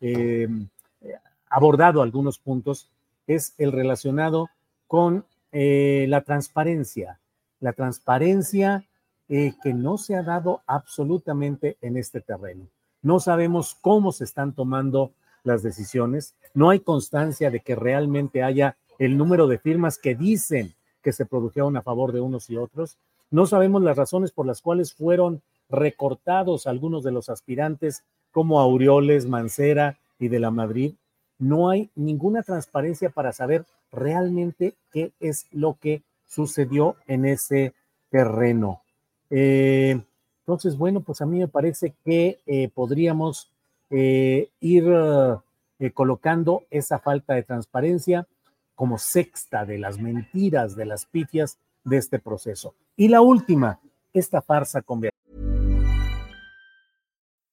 eh, 0.00 0.42
em, 0.42 0.68
abordado 1.48 2.02
algunos 2.02 2.38
puntos, 2.38 2.90
es 3.26 3.54
el 3.58 3.72
relacionado 3.72 4.48
con 4.86 5.24
eh, 5.52 6.06
la 6.08 6.22
transparencia. 6.22 7.20
La 7.60 7.72
transparencia 7.72 8.84
que 9.28 9.74
no 9.74 9.98
se 9.98 10.16
ha 10.16 10.22
dado 10.22 10.62
absolutamente 10.66 11.76
en 11.82 11.98
este 11.98 12.22
terreno. 12.22 12.66
No 13.02 13.20
sabemos 13.20 13.76
cómo 13.82 14.10
se 14.10 14.24
están 14.24 14.54
tomando 14.54 15.12
las 15.44 15.62
decisiones, 15.62 16.34
no 16.54 16.70
hay 16.70 16.80
constancia 16.80 17.50
de 17.50 17.60
que 17.60 17.76
realmente 17.76 18.42
haya 18.42 18.76
el 18.98 19.18
número 19.18 19.46
de 19.46 19.58
firmas 19.58 19.98
que 19.98 20.14
dicen 20.14 20.74
que 21.02 21.12
se 21.12 21.26
produjeron 21.26 21.76
a 21.76 21.82
favor 21.82 22.12
de 22.12 22.20
unos 22.20 22.48
y 22.50 22.56
otros. 22.56 22.96
No 23.30 23.46
sabemos 23.46 23.82
las 23.82 23.96
razones 23.96 24.32
por 24.32 24.46
las 24.46 24.62
cuales 24.62 24.94
fueron 24.94 25.42
recortados 25.68 26.66
algunos 26.66 27.02
de 27.04 27.12
los 27.12 27.28
aspirantes 27.28 28.04
como 28.32 28.60
Aureoles, 28.60 29.26
Mancera 29.26 29.98
y 30.18 30.28
de 30.28 30.38
la 30.38 30.50
Madrid. 30.50 30.94
No 31.38 31.70
hay 31.70 31.90
ninguna 31.94 32.42
transparencia 32.42 33.10
para 33.10 33.32
saber 33.32 33.64
realmente 33.92 34.74
qué 34.92 35.12
es 35.20 35.46
lo 35.52 35.78
que 35.80 36.02
sucedió 36.26 36.96
en 37.06 37.24
ese 37.24 37.74
terreno. 38.10 38.82
Eh, 39.30 40.00
entonces, 40.40 40.76
bueno, 40.76 41.00
pues 41.00 41.20
a 41.20 41.26
mí 41.26 41.38
me 41.38 41.48
parece 41.48 41.94
que 42.04 42.40
eh, 42.46 42.68
podríamos 42.74 43.50
eh, 43.90 44.48
ir 44.60 44.84
colocando 45.94 46.64
esa 46.70 46.98
falta 46.98 47.34
de 47.34 47.44
transparencia 47.44 48.26
como 48.74 48.98
sexta 48.98 49.64
de 49.64 49.78
las 49.78 49.98
mentiras, 49.98 50.74
de 50.74 50.86
las 50.86 51.06
pifias 51.06 51.58
de 51.84 51.98
este 51.98 52.18
proceso. 52.18 52.74
Y 52.96 53.08
la 53.08 53.20
última, 53.20 53.80
esta 54.12 54.42
farsa 54.42 54.82
con 54.82 55.00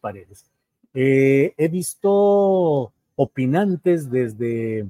Paredes. 0.00 0.44
Eh, 0.94 1.54
he 1.56 1.68
visto 1.68 2.92
opinantes 3.16 4.10
desde 4.10 4.86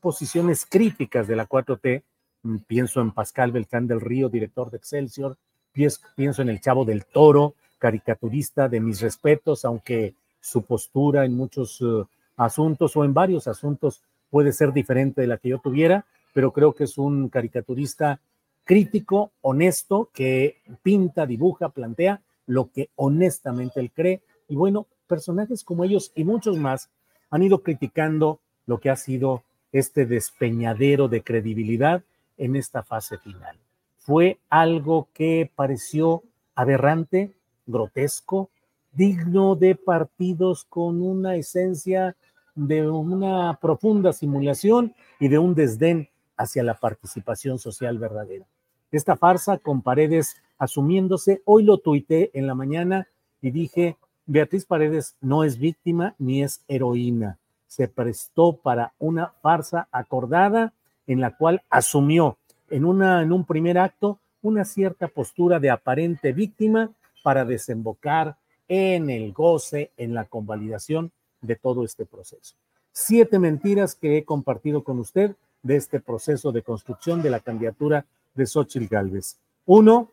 posiciones 0.00 0.66
críticas 0.66 1.26
de 1.26 1.36
la 1.36 1.46
4T. 1.46 2.02
Mm, 2.42 2.56
pienso 2.66 3.00
en 3.00 3.12
Pascal 3.12 3.52
Beltrán 3.52 3.86
del 3.86 4.00
Río, 4.00 4.28
director 4.28 4.70
de 4.70 4.78
Excelsior. 4.78 5.36
Pienso 5.72 6.42
en 6.42 6.48
el 6.48 6.60
Chavo 6.60 6.84
del 6.84 7.06
Toro, 7.06 7.54
caricaturista 7.78 8.68
de 8.68 8.80
mis 8.80 9.00
respetos, 9.00 9.64
aunque 9.64 10.14
su 10.40 10.62
postura 10.62 11.24
en 11.24 11.34
muchos 11.34 11.80
eh, 11.80 12.04
asuntos 12.36 12.96
o 12.96 13.04
en 13.04 13.14
varios 13.14 13.48
asuntos 13.48 14.02
puede 14.30 14.52
ser 14.52 14.72
diferente 14.72 15.20
de 15.20 15.26
la 15.26 15.38
que 15.38 15.50
yo 15.50 15.58
tuviera, 15.58 16.04
pero 16.32 16.52
creo 16.52 16.74
que 16.74 16.84
es 16.84 16.98
un 16.98 17.28
caricaturista 17.28 18.20
crítico, 18.64 19.32
honesto, 19.40 20.10
que 20.12 20.62
pinta, 20.82 21.26
dibuja, 21.26 21.68
plantea 21.68 22.22
lo 22.46 22.70
que 22.70 22.90
honestamente 22.96 23.80
él 23.80 23.90
cree. 23.92 24.22
Y 24.48 24.56
bueno, 24.56 24.86
personajes 25.06 25.64
como 25.64 25.84
ellos 25.84 26.12
y 26.14 26.24
muchos 26.24 26.56
más 26.56 26.90
han 27.30 27.42
ido 27.42 27.62
criticando 27.62 28.40
lo 28.66 28.78
que 28.78 28.90
ha 28.90 28.96
sido 28.96 29.42
este 29.72 30.06
despeñadero 30.06 31.08
de 31.08 31.22
credibilidad 31.22 32.02
en 32.36 32.56
esta 32.56 32.82
fase 32.82 33.18
final. 33.18 33.56
Fue 33.96 34.38
algo 34.50 35.08
que 35.12 35.50
pareció 35.54 36.22
aberrante, 36.54 37.34
grotesco, 37.66 38.50
digno 38.92 39.56
de 39.56 39.74
partidos 39.74 40.64
con 40.64 41.02
una 41.02 41.36
esencia 41.36 42.16
de 42.54 42.88
una 42.88 43.58
profunda 43.60 44.12
simulación 44.12 44.94
y 45.18 45.28
de 45.28 45.38
un 45.38 45.54
desdén 45.54 46.10
hacia 46.36 46.62
la 46.62 46.74
participación 46.74 47.58
social 47.58 47.98
verdadera. 47.98 48.46
Esta 48.90 49.16
farsa 49.16 49.56
con 49.56 49.80
paredes 49.80 50.36
asumiéndose. 50.62 51.42
Hoy 51.44 51.64
lo 51.64 51.78
tuité 51.78 52.30
en 52.34 52.46
la 52.46 52.54
mañana 52.54 53.08
y 53.40 53.50
dije, 53.50 53.96
Beatriz 54.26 54.64
Paredes 54.64 55.16
no 55.20 55.42
es 55.42 55.58
víctima 55.58 56.14
ni 56.20 56.44
es 56.44 56.62
heroína. 56.68 57.38
Se 57.66 57.88
prestó 57.88 58.56
para 58.56 58.92
una 59.00 59.32
farsa 59.42 59.88
acordada 59.90 60.72
en 61.08 61.20
la 61.20 61.36
cual 61.36 61.62
asumió 61.68 62.38
en, 62.70 62.84
una, 62.84 63.22
en 63.22 63.32
un 63.32 63.44
primer 63.44 63.76
acto 63.76 64.20
una 64.40 64.64
cierta 64.64 65.08
postura 65.08 65.58
de 65.58 65.70
aparente 65.70 66.32
víctima 66.32 66.92
para 67.24 67.44
desembocar 67.44 68.36
en 68.68 69.10
el 69.10 69.32
goce, 69.32 69.90
en 69.96 70.14
la 70.14 70.26
convalidación 70.26 71.10
de 71.40 71.56
todo 71.56 71.84
este 71.84 72.06
proceso. 72.06 72.54
Siete 72.92 73.40
mentiras 73.40 73.96
que 73.96 74.16
he 74.16 74.24
compartido 74.24 74.84
con 74.84 75.00
usted 75.00 75.34
de 75.64 75.74
este 75.74 75.98
proceso 75.98 76.52
de 76.52 76.62
construcción 76.62 77.20
de 77.20 77.30
la 77.30 77.40
candidatura 77.40 78.06
de 78.34 78.46
Xochitl 78.46 78.86
Gálvez. 78.86 79.38
Uno, 79.66 80.12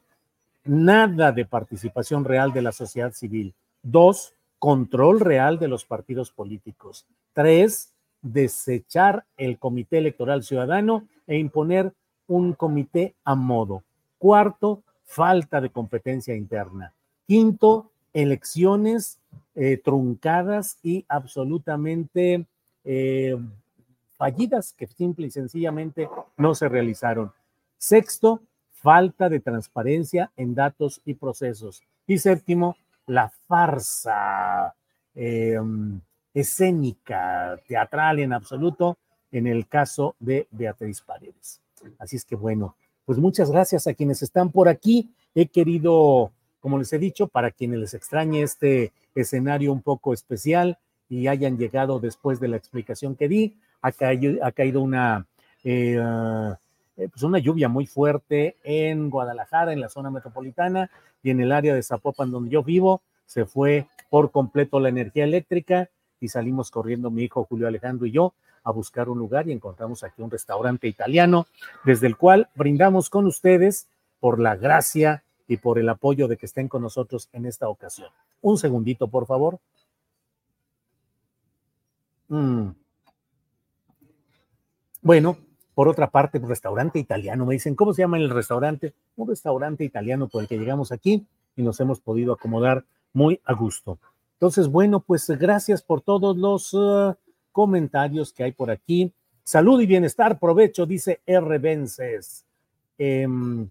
nada 0.64 1.32
de 1.32 1.46
participación 1.46 2.26
real 2.26 2.54
de 2.54 2.62
la 2.62 2.72
sociedad 2.72 3.14
civil. 3.14 3.54
Dos, 3.82 4.34
control 4.60 5.20
real 5.20 5.58
de 5.58 5.68
los 5.68 5.86
partidos 5.86 6.32
políticos. 6.32 7.06
Tres, 7.34 7.94
desechar 8.22 9.26
el 9.38 9.58
comité 9.58 9.98
electoral 10.00 10.44
ciudadano 10.44 11.08
e 11.28 11.38
imponer 11.38 11.94
un 12.28 12.54
comité 12.54 13.16
a 13.24 13.36
modo. 13.36 13.84
Cuarto, 14.18 14.84
falta 15.06 15.62
de 15.62 15.70
competencia 15.70 16.36
interna. 16.36 16.94
Quinto, 17.26 17.90
elecciones 18.14 19.20
eh, 19.56 19.78
truncadas 19.78 20.78
y 20.84 21.06
absolutamente 21.08 22.46
eh, 22.84 23.38
fallidas 24.18 24.74
que 24.74 24.88
simple 24.88 25.28
y 25.28 25.32
sencillamente 25.32 26.10
no 26.38 26.54
se 26.54 26.68
realizaron. 26.68 27.32
Sexto, 27.78 28.42
falta 28.82 29.30
de 29.30 29.40
transparencia 29.40 30.32
en 30.38 30.56
datos 30.56 31.02
y 31.06 31.14
procesos. 31.14 31.84
Y 32.08 32.18
séptimo, 32.18 32.78
la 33.08 33.30
farsa 33.48 34.74
em, 35.16 36.00
escénica, 36.34 37.60
teatral 37.68 38.20
en 38.20 38.34
absoluto, 38.34 38.98
en 39.32 39.48
el 39.48 39.68
caso 39.68 40.16
de 40.20 40.48
Beatriz 40.52 41.02
Paredes. 41.02 41.62
Así 41.98 42.16
es 42.16 42.26
que 42.26 42.36
bueno, 42.36 42.76
pues 43.06 43.20
muchas 43.20 43.52
gracias 43.52 43.88
a 43.88 43.94
quienes 43.94 44.22
están 44.22 44.52
por 44.52 44.70
aquí. 44.70 45.12
He 45.36 45.48
querido, 45.48 46.32
como 46.60 46.78
les 46.78 46.92
he 46.94 47.00
dicho, 47.00 47.28
para 47.28 47.52
quienes 47.52 47.80
les 47.80 47.94
extrañe 47.94 48.42
este 48.42 48.92
escenario 49.14 49.74
un 49.74 49.82
poco 49.82 50.14
especial 50.14 50.78
y 51.10 51.28
hayan 51.28 51.58
llegado 51.58 52.00
después 52.00 52.40
de 52.40 52.48
la 52.48 52.58
explicación 52.58 53.16
que 53.16 53.28
di, 53.28 53.58
ha 53.82 53.92
caído, 53.92 54.46
ha 54.46 54.52
caído 54.52 54.82
una, 54.82 55.26
eh, 55.64 56.00
eh, 57.00 57.08
pues 57.08 57.24
una 57.24 57.40
lluvia 57.40 57.70
muy 57.70 57.86
fuerte 57.86 58.58
en 58.62 59.10
Guadalajara, 59.10 59.72
en 59.72 59.80
la 59.80 59.88
zona 59.88 60.12
metropolitana 60.12 60.92
y 61.24 61.30
en 61.30 61.40
el 61.40 61.54
área 61.54 61.74
de 61.74 61.82
Zapopan 61.82 62.30
donde 62.30 62.50
yo 62.50 62.62
vivo. 62.62 63.02
Se 63.26 63.46
fue 63.46 63.88
por 64.10 64.32
completo 64.32 64.80
la 64.82 64.90
energía 64.90 65.24
eléctrica 65.24 65.90
y 66.20 66.28
salimos 66.28 66.72
corriendo 66.72 67.10
mi 67.10 67.24
hijo 67.24 67.46
Julio 67.46 67.68
Alejandro 67.68 68.06
y 68.06 68.12
yo 68.12 68.34
a 68.64 68.72
buscar 68.72 69.08
un 69.08 69.18
lugar 69.18 69.48
y 69.48 69.54
encontramos 69.54 70.04
aquí 70.04 70.22
un 70.22 70.30
restaurante 70.30 70.88
italiano 70.88 71.48
desde 71.86 72.08
el 72.08 72.18
cual 72.18 72.50
brindamos 72.56 73.10
con 73.10 73.26
ustedes 73.26 73.88
por 74.20 74.42
la 74.42 74.58
gracia 74.58 75.24
y 75.48 75.56
por 75.56 75.80
el 75.80 75.88
apoyo 75.88 76.28
de 76.28 76.36
que 76.36 76.48
estén 76.48 76.68
con 76.68 76.82
nosotros 76.82 77.30
en 77.32 77.46
esta 77.46 77.70
ocasión. 77.70 78.10
Un 78.42 78.58
segundito, 78.58 79.08
por 79.08 79.26
favor. 79.26 79.60
Mm. 82.28 82.72
Bueno, 85.02 85.38
por 85.80 85.88
otra 85.88 86.10
parte, 86.10 86.40
un 86.40 86.50
restaurante 86.50 87.00
italiano. 87.00 87.46
Me 87.46 87.54
dicen, 87.54 87.74
¿cómo 87.74 87.94
se 87.94 88.02
llama 88.02 88.18
el 88.18 88.30
restaurante? 88.30 88.94
Un 89.16 89.30
restaurante 89.30 89.86
italiano 89.86 90.28
por 90.28 90.42
el 90.42 90.50
que 90.50 90.58
llegamos 90.58 90.92
aquí 90.92 91.26
y 91.56 91.62
nos 91.64 91.80
hemos 91.80 92.02
podido 92.02 92.34
acomodar 92.34 92.84
muy 93.14 93.40
a 93.46 93.54
gusto. 93.54 93.98
Entonces, 94.34 94.68
bueno, 94.68 95.00
pues 95.00 95.30
gracias 95.30 95.82
por 95.82 96.02
todos 96.02 96.36
los 96.36 96.74
uh, 96.74 97.16
comentarios 97.54 98.34
que 98.34 98.44
hay 98.44 98.52
por 98.52 98.72
aquí. 98.72 99.14
Salud 99.46 99.80
y 99.80 99.86
bienestar, 99.86 100.38
provecho, 100.38 100.86
dice 100.86 101.22
R. 101.26 101.58
Vences. 101.60 102.44
Em, 102.98 103.70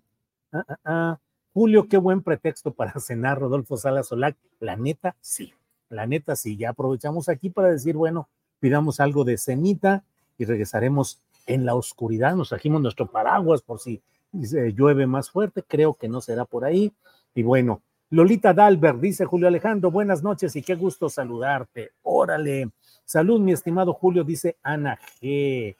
ah, 0.50 0.64
ah, 0.66 0.78
ah. 0.86 1.18
Julio, 1.52 1.88
qué 1.88 1.98
buen 1.98 2.22
pretexto 2.22 2.72
para 2.72 2.92
cenar, 3.00 3.38
Rodolfo 3.38 3.76
Sala 3.76 4.02
Solac. 4.02 4.34
La 4.60 4.76
neta, 4.76 5.14
sí. 5.20 5.52
La 5.90 6.06
neta, 6.06 6.36
sí. 6.36 6.56
Ya 6.56 6.70
aprovechamos 6.70 7.28
aquí 7.28 7.50
para 7.50 7.68
decir, 7.68 7.96
bueno, 7.96 8.30
pidamos 8.60 8.98
algo 8.98 9.24
de 9.24 9.36
cenita 9.36 10.04
y 10.38 10.46
regresaremos 10.46 11.20
en 11.48 11.66
la 11.66 11.74
oscuridad. 11.74 12.36
Nos 12.36 12.50
trajimos 12.50 12.80
nuestro 12.80 13.06
paraguas 13.10 13.62
por 13.62 13.80
si 13.80 14.00
llueve 14.32 15.06
más 15.06 15.30
fuerte. 15.30 15.64
Creo 15.66 15.94
que 15.94 16.08
no 16.08 16.20
será 16.20 16.44
por 16.44 16.64
ahí. 16.64 16.92
Y 17.34 17.42
bueno, 17.42 17.82
Lolita 18.10 18.54
Dalbert, 18.54 19.00
dice 19.00 19.24
Julio 19.24 19.48
Alejandro, 19.48 19.90
buenas 19.90 20.22
noches 20.22 20.54
y 20.56 20.62
qué 20.62 20.76
gusto 20.76 21.08
saludarte. 21.08 21.92
Órale. 22.02 22.70
Salud, 23.04 23.40
mi 23.40 23.52
estimado 23.52 23.92
Julio, 23.92 24.22
dice 24.22 24.56
Ana 24.62 24.98
G. 25.20 25.74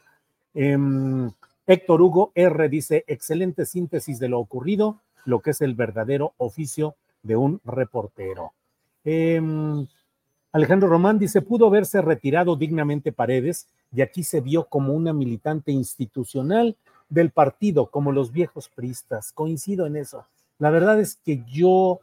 Em, 0.54 1.30
Héctor 1.66 2.02
Hugo 2.02 2.32
R 2.34 2.68
dice, 2.68 3.04
excelente 3.06 3.66
síntesis 3.66 4.18
de 4.18 4.28
lo 4.28 4.40
ocurrido, 4.40 5.00
lo 5.24 5.40
que 5.40 5.50
es 5.50 5.60
el 5.60 5.74
verdadero 5.74 6.32
oficio 6.38 6.96
de 7.22 7.36
un 7.36 7.60
reportero. 7.64 8.52
Em, 9.04 9.86
Alejandro 10.52 10.88
Román 10.88 11.18
dice, 11.18 11.42
pudo 11.42 11.66
haberse 11.66 12.00
retirado 12.00 12.56
dignamente 12.56 13.12
Paredes 13.12 13.68
y 13.92 14.02
aquí 14.02 14.22
se 14.22 14.40
vio 14.40 14.64
como 14.64 14.92
una 14.92 15.12
militante 15.12 15.72
institucional 15.72 16.76
del 17.08 17.30
partido, 17.30 17.86
como 17.86 18.12
los 18.12 18.32
viejos 18.32 18.68
pristas. 18.68 19.32
Coincido 19.32 19.86
en 19.86 19.96
eso. 19.96 20.26
La 20.58 20.70
verdad 20.70 21.00
es 21.00 21.16
que 21.16 21.44
yo 21.46 22.00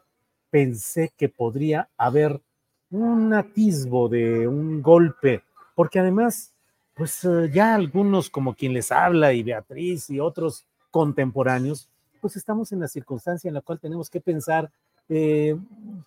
pensé 0.49 1.13
que 1.15 1.29
podría 1.29 1.89
haber 1.97 2.41
un 2.89 3.33
atisbo 3.33 4.07
de 4.09 4.47
un 4.47 4.81
golpe, 4.81 5.43
porque 5.75 5.99
además, 5.99 6.53
pues 6.93 7.23
eh, 7.25 7.51
ya 7.53 7.75
algunos 7.75 8.29
como 8.29 8.55
quien 8.55 8.73
les 8.73 8.91
habla 8.91 9.33
y 9.33 9.43
Beatriz 9.43 10.09
y 10.09 10.19
otros 10.19 10.65
contemporáneos, 10.91 11.89
pues 12.21 12.37
estamos 12.37 12.71
en 12.71 12.79
la 12.79 12.87
circunstancia 12.87 13.47
en 13.47 13.53
la 13.53 13.61
cual 13.61 13.79
tenemos 13.79 14.09
que 14.09 14.21
pensar 14.21 14.71
eh, 15.09 15.55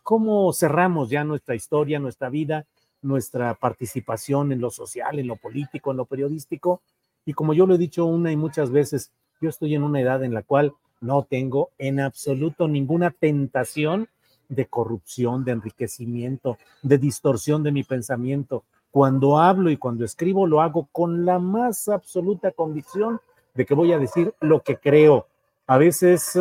cómo 0.02 0.52
cerramos 0.52 1.10
ya 1.10 1.22
nuestra 1.24 1.54
historia, 1.54 2.00
nuestra 2.00 2.30
vida, 2.30 2.66
nuestra 3.02 3.54
participación 3.54 4.52
en 4.52 4.60
lo 4.60 4.70
social, 4.70 5.18
en 5.18 5.26
lo 5.26 5.36
político, 5.36 5.90
en 5.90 5.96
lo 5.98 6.04
periodístico. 6.04 6.82
Y 7.24 7.32
como 7.34 7.54
yo 7.54 7.66
lo 7.66 7.74
he 7.74 7.78
dicho 7.78 8.04
una 8.06 8.32
y 8.32 8.36
muchas 8.36 8.70
veces, 8.70 9.12
yo 9.40 9.48
estoy 9.48 9.74
en 9.74 9.82
una 9.82 10.00
edad 10.00 10.24
en 10.24 10.34
la 10.34 10.42
cual 10.42 10.74
no 11.00 11.24
tengo 11.24 11.70
en 11.78 12.00
absoluto 12.00 12.66
ninguna 12.66 13.10
tentación 13.10 14.08
de 14.48 14.66
corrupción, 14.66 15.44
de 15.44 15.52
enriquecimiento, 15.52 16.58
de 16.82 16.98
distorsión 16.98 17.62
de 17.62 17.72
mi 17.72 17.84
pensamiento. 17.84 18.64
Cuando 18.90 19.38
hablo 19.38 19.70
y 19.70 19.76
cuando 19.76 20.04
escribo 20.04 20.46
lo 20.46 20.60
hago 20.60 20.88
con 20.90 21.24
la 21.24 21.38
más 21.38 21.88
absoluta 21.88 22.50
convicción 22.52 23.20
de 23.54 23.66
que 23.66 23.74
voy 23.74 23.92
a 23.92 23.98
decir 23.98 24.34
lo 24.40 24.62
que 24.62 24.76
creo. 24.76 25.26
A 25.66 25.76
veces 25.76 26.38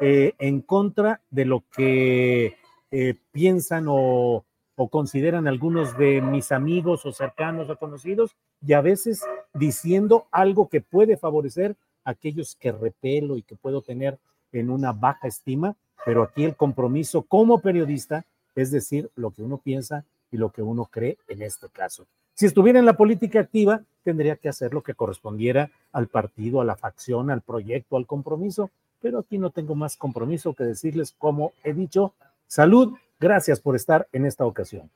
eh, 0.00 0.32
en 0.38 0.60
contra 0.60 1.20
de 1.30 1.44
lo 1.44 1.64
que 1.74 2.56
eh, 2.90 3.14
piensan 3.32 3.86
o, 3.88 4.44
o 4.76 4.88
consideran 4.88 5.46
algunos 5.46 5.96
de 5.96 6.20
mis 6.20 6.52
amigos 6.52 7.06
o 7.06 7.12
cercanos 7.12 7.70
o 7.70 7.76
conocidos 7.76 8.36
y 8.66 8.72
a 8.72 8.80
veces 8.80 9.24
diciendo 9.52 10.26
algo 10.30 10.68
que 10.68 10.80
puede 10.80 11.16
favorecer 11.16 11.76
a 12.04 12.10
aquellos 12.10 12.56
que 12.56 12.72
repelo 12.72 13.36
y 13.36 13.42
que 13.42 13.56
puedo 13.56 13.82
tener 13.82 14.18
en 14.52 14.70
una 14.70 14.92
baja 14.92 15.28
estima 15.28 15.76
pero 16.04 16.22
aquí 16.22 16.44
el 16.44 16.56
compromiso 16.56 17.22
como 17.22 17.60
periodista 17.60 18.24
es 18.54 18.70
decir 18.70 19.10
lo 19.16 19.30
que 19.30 19.42
uno 19.42 19.58
piensa 19.58 20.04
y 20.30 20.36
lo 20.36 20.50
que 20.50 20.62
uno 20.62 20.86
cree 20.86 21.18
en 21.28 21.42
este 21.42 21.68
caso. 21.68 22.06
Si 22.34 22.46
estuviera 22.46 22.78
en 22.78 22.86
la 22.86 22.96
política 22.96 23.40
activa, 23.40 23.82
tendría 24.02 24.36
que 24.36 24.48
hacer 24.48 24.74
lo 24.74 24.82
que 24.82 24.94
correspondiera 24.94 25.70
al 25.92 26.08
partido, 26.08 26.60
a 26.60 26.64
la 26.64 26.76
facción, 26.76 27.30
al 27.30 27.40
proyecto, 27.40 27.96
al 27.96 28.06
compromiso, 28.06 28.70
pero 29.00 29.20
aquí 29.20 29.38
no 29.38 29.50
tengo 29.50 29.74
más 29.74 29.96
compromiso 29.96 30.54
que 30.54 30.64
decirles, 30.64 31.14
como 31.16 31.52
he 31.62 31.72
dicho, 31.72 32.12
salud, 32.46 32.94
gracias 33.20 33.60
por 33.60 33.76
estar 33.76 34.08
en 34.12 34.26
esta 34.26 34.44
ocasión. 34.44 34.90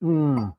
Mm. 0.00 0.50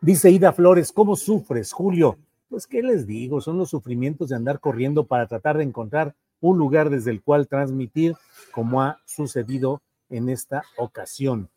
Dice 0.00 0.30
Ida 0.30 0.52
Flores, 0.52 0.92
¿cómo 0.92 1.16
sufres, 1.16 1.72
Julio? 1.72 2.18
Pues, 2.48 2.66
¿qué 2.66 2.82
les 2.82 3.06
digo? 3.06 3.40
Son 3.40 3.56
los 3.56 3.70
sufrimientos 3.70 4.28
de 4.28 4.36
andar 4.36 4.60
corriendo 4.60 5.06
para 5.06 5.26
tratar 5.26 5.56
de 5.58 5.64
encontrar 5.64 6.14
un 6.40 6.58
lugar 6.58 6.90
desde 6.90 7.10
el 7.10 7.22
cual 7.22 7.48
transmitir, 7.48 8.14
como 8.52 8.82
ha 8.82 8.98
sucedido 9.06 9.80
en 10.10 10.28
esta 10.28 10.64
ocasión. 10.76 11.48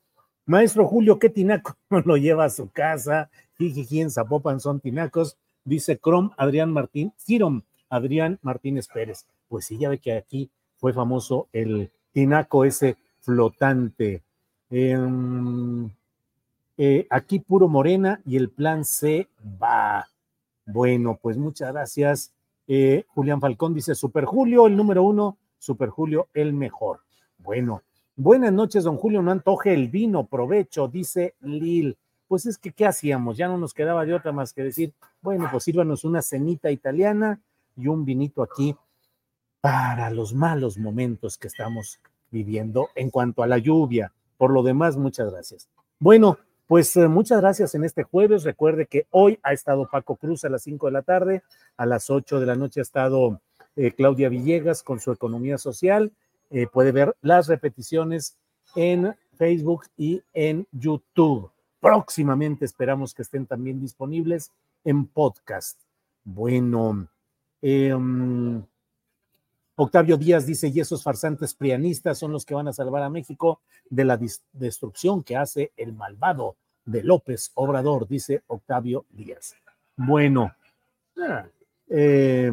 Maestro 0.46 0.88
Julio, 0.88 1.18
¿qué 1.18 1.30
tinaco 1.30 1.76
lo 2.06 2.18
lleva 2.18 2.46
a 2.46 2.50
su 2.50 2.70
casa? 2.70 3.30
Jijiji, 3.58 4.02
en 4.02 4.12
Zapopan 4.12 4.60
son 4.60 4.80
tinacos, 4.80 5.38
dice 5.64 5.98
Crom 5.98 6.32
Adrián 6.38 6.72
Martín, 6.72 7.14
Cirom 7.18 7.64
Adrián 7.90 8.40
Martínez 8.42 8.88
Pérez. 8.88 9.26
Pues 9.48 9.66
sí, 9.66 9.78
ya 9.78 9.90
ve 9.90 9.98
que 9.98 10.14
aquí 10.14 10.52
fue 10.78 10.94
famoso 10.94 11.48
el 11.54 11.92
tinaco 12.12 12.66
ese 12.66 12.98
flotante. 13.20 14.24
Em, 14.70 15.90
eh, 16.78 17.08
aquí 17.10 17.40
puro 17.40 17.68
morena 17.68 18.22
y 18.26 18.38
el 18.38 18.50
plan 18.50 18.84
C 18.84 19.28
va. 19.62 20.08
Bueno, 20.66 21.20
pues 21.22 21.38
muchas 21.38 21.72
gracias. 21.72 22.34
Eh, 22.68 23.06
Julián 23.10 23.40
Falcón 23.40 23.74
dice, 23.74 23.96
Super 23.96 24.26
Julio, 24.26 24.68
el 24.68 24.76
número 24.76 25.04
uno, 25.04 25.38
Super 25.60 25.90
Julio, 25.90 26.28
el 26.34 26.54
mejor. 26.54 27.02
Bueno, 27.38 27.84
buenas 28.16 28.52
noches, 28.52 28.84
don 28.84 28.98
Julio, 28.98 29.22
no 29.22 29.32
antoje 29.32 29.74
el 29.74 29.90
vino, 29.90 30.26
provecho, 30.26 30.88
dice 30.88 31.36
Lil. 31.42 31.98
Pues 32.28 32.48
es 32.48 32.58
que, 32.58 32.72
¿qué 32.72 32.88
hacíamos? 32.88 33.38
Ya 33.38 33.48
no 33.48 33.58
nos 33.58 33.74
quedaba 33.74 34.04
de 34.04 34.16
otra 34.16 34.32
más 34.32 34.52
que 34.52 34.64
decir, 34.64 34.94
bueno, 35.22 35.48
pues 35.52 35.64
sírvanos 35.64 36.04
una 36.04 36.24
cenita 36.24 36.72
italiana 36.72 37.40
y 37.78 37.88
un 37.88 38.04
vinito 38.04 38.42
aquí 38.42 38.76
para 39.66 40.12
los 40.12 40.36
malos 40.36 40.78
momentos 40.78 41.40
que 41.40 41.48
estamos 41.48 42.00
viviendo 42.30 42.90
en 42.94 43.10
cuanto 43.10 43.42
a 43.42 43.48
la 43.48 43.58
lluvia. 43.58 44.14
Por 44.38 44.52
lo 44.52 44.62
demás, 44.62 44.96
muchas 44.96 45.32
gracias. 45.32 45.68
Bueno, 45.98 46.38
pues 46.68 46.96
eh, 46.98 47.08
muchas 47.08 47.42
gracias 47.42 47.74
en 47.74 47.84
este 47.84 48.04
jueves. 48.04 48.44
Recuerde 48.44 48.86
que 48.86 49.08
hoy 49.10 49.40
ha 49.42 49.54
estado 49.54 49.90
Paco 49.92 50.18
Cruz 50.18 50.46
a 50.46 50.50
las 50.50 50.62
5 50.62 50.86
de 50.86 50.92
la 50.92 51.02
tarde, 51.02 51.42
a 51.78 51.88
las 51.88 52.12
8 52.12 52.40
de 52.40 52.46
la 52.46 52.56
noche 52.56 52.80
ha 52.80 52.84
estado 52.84 53.42
eh, 53.76 53.92
Claudia 53.92 54.30
Villegas 54.30 54.84
con 54.84 55.00
su 55.00 55.12
economía 55.12 55.58
social. 55.58 56.14
Eh, 56.52 56.68
puede 56.72 56.92
ver 56.92 57.16
las 57.24 57.48
repeticiones 57.48 58.38
en 58.76 59.16
Facebook 59.36 59.86
y 59.98 60.22
en 60.36 60.68
YouTube. 60.74 61.50
Próximamente 61.80 62.66
esperamos 62.66 63.16
que 63.16 63.24
estén 63.24 63.48
también 63.48 63.82
disponibles 63.82 64.52
en 64.84 65.08
podcast. 65.08 65.80
Bueno, 66.24 67.08
em, 67.64 68.64
Octavio 69.78 70.18
Díaz 70.18 70.46
dice, 70.46 70.70
y 70.70 70.80
esos 70.80 71.04
farsantes 71.04 71.54
prianistas 71.54 72.18
son 72.18 72.32
los 72.32 72.46
que 72.46 72.54
van 72.54 72.68
a 72.68 72.74
salvar 72.74 73.04
a 73.04 73.10
México 73.10 73.60
de 73.90 74.06
la 74.06 74.20
destrucción 74.54 75.24
que 75.24 75.36
hace 75.36 75.72
el 75.76 75.94
malvado 75.94 76.56
de 76.86 77.04
López 77.04 77.52
Obrador, 77.56 78.08
dice 78.08 78.44
Octavio 78.48 79.06
Díaz. 79.10 79.56
Bueno, 79.98 80.54
eh, 81.90 82.52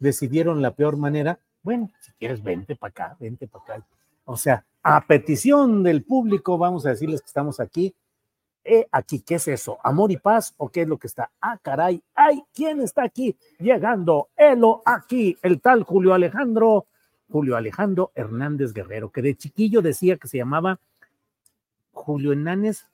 decidieron 0.00 0.60
la 0.60 0.72
peor 0.72 0.96
manera. 0.96 1.38
Bueno, 1.62 1.90
si 2.00 2.12
quieres, 2.12 2.42
vente 2.42 2.74
para 2.74 2.90
acá, 2.90 3.16
vente 3.20 3.46
para 3.46 3.64
acá. 3.64 3.86
O 4.24 4.36
sea, 4.36 4.64
a 4.82 5.06
petición 5.06 5.82
del 5.82 6.02
público, 6.02 6.58
vamos 6.58 6.84
a 6.86 6.90
decirles 6.90 7.20
que 7.20 7.26
estamos 7.26 7.60
aquí. 7.60 7.94
Eh, 8.68 8.88
aquí, 8.90 9.20
¿qué 9.20 9.36
es 9.36 9.46
eso? 9.46 9.78
¿Amor 9.84 10.10
y 10.10 10.16
paz 10.16 10.52
o 10.56 10.68
qué 10.68 10.82
es 10.82 10.88
lo 10.88 10.98
que 10.98 11.06
está? 11.06 11.30
Ah, 11.40 11.56
caray, 11.62 12.02
ay, 12.16 12.42
¿quién 12.52 12.80
está 12.80 13.04
aquí? 13.04 13.36
Llegando, 13.60 14.30
Elo, 14.36 14.82
aquí, 14.84 15.38
el 15.42 15.60
tal 15.60 15.84
Julio 15.84 16.14
Alejandro, 16.14 16.86
Julio 17.30 17.56
Alejandro 17.56 18.10
Hernández 18.16 18.72
Guerrero, 18.72 19.10
que 19.10 19.22
de 19.22 19.36
chiquillo 19.36 19.82
decía 19.82 20.16
que 20.16 20.26
se 20.26 20.38
llamaba 20.38 20.80
Julio 21.92 22.32
Hernández 22.32 22.86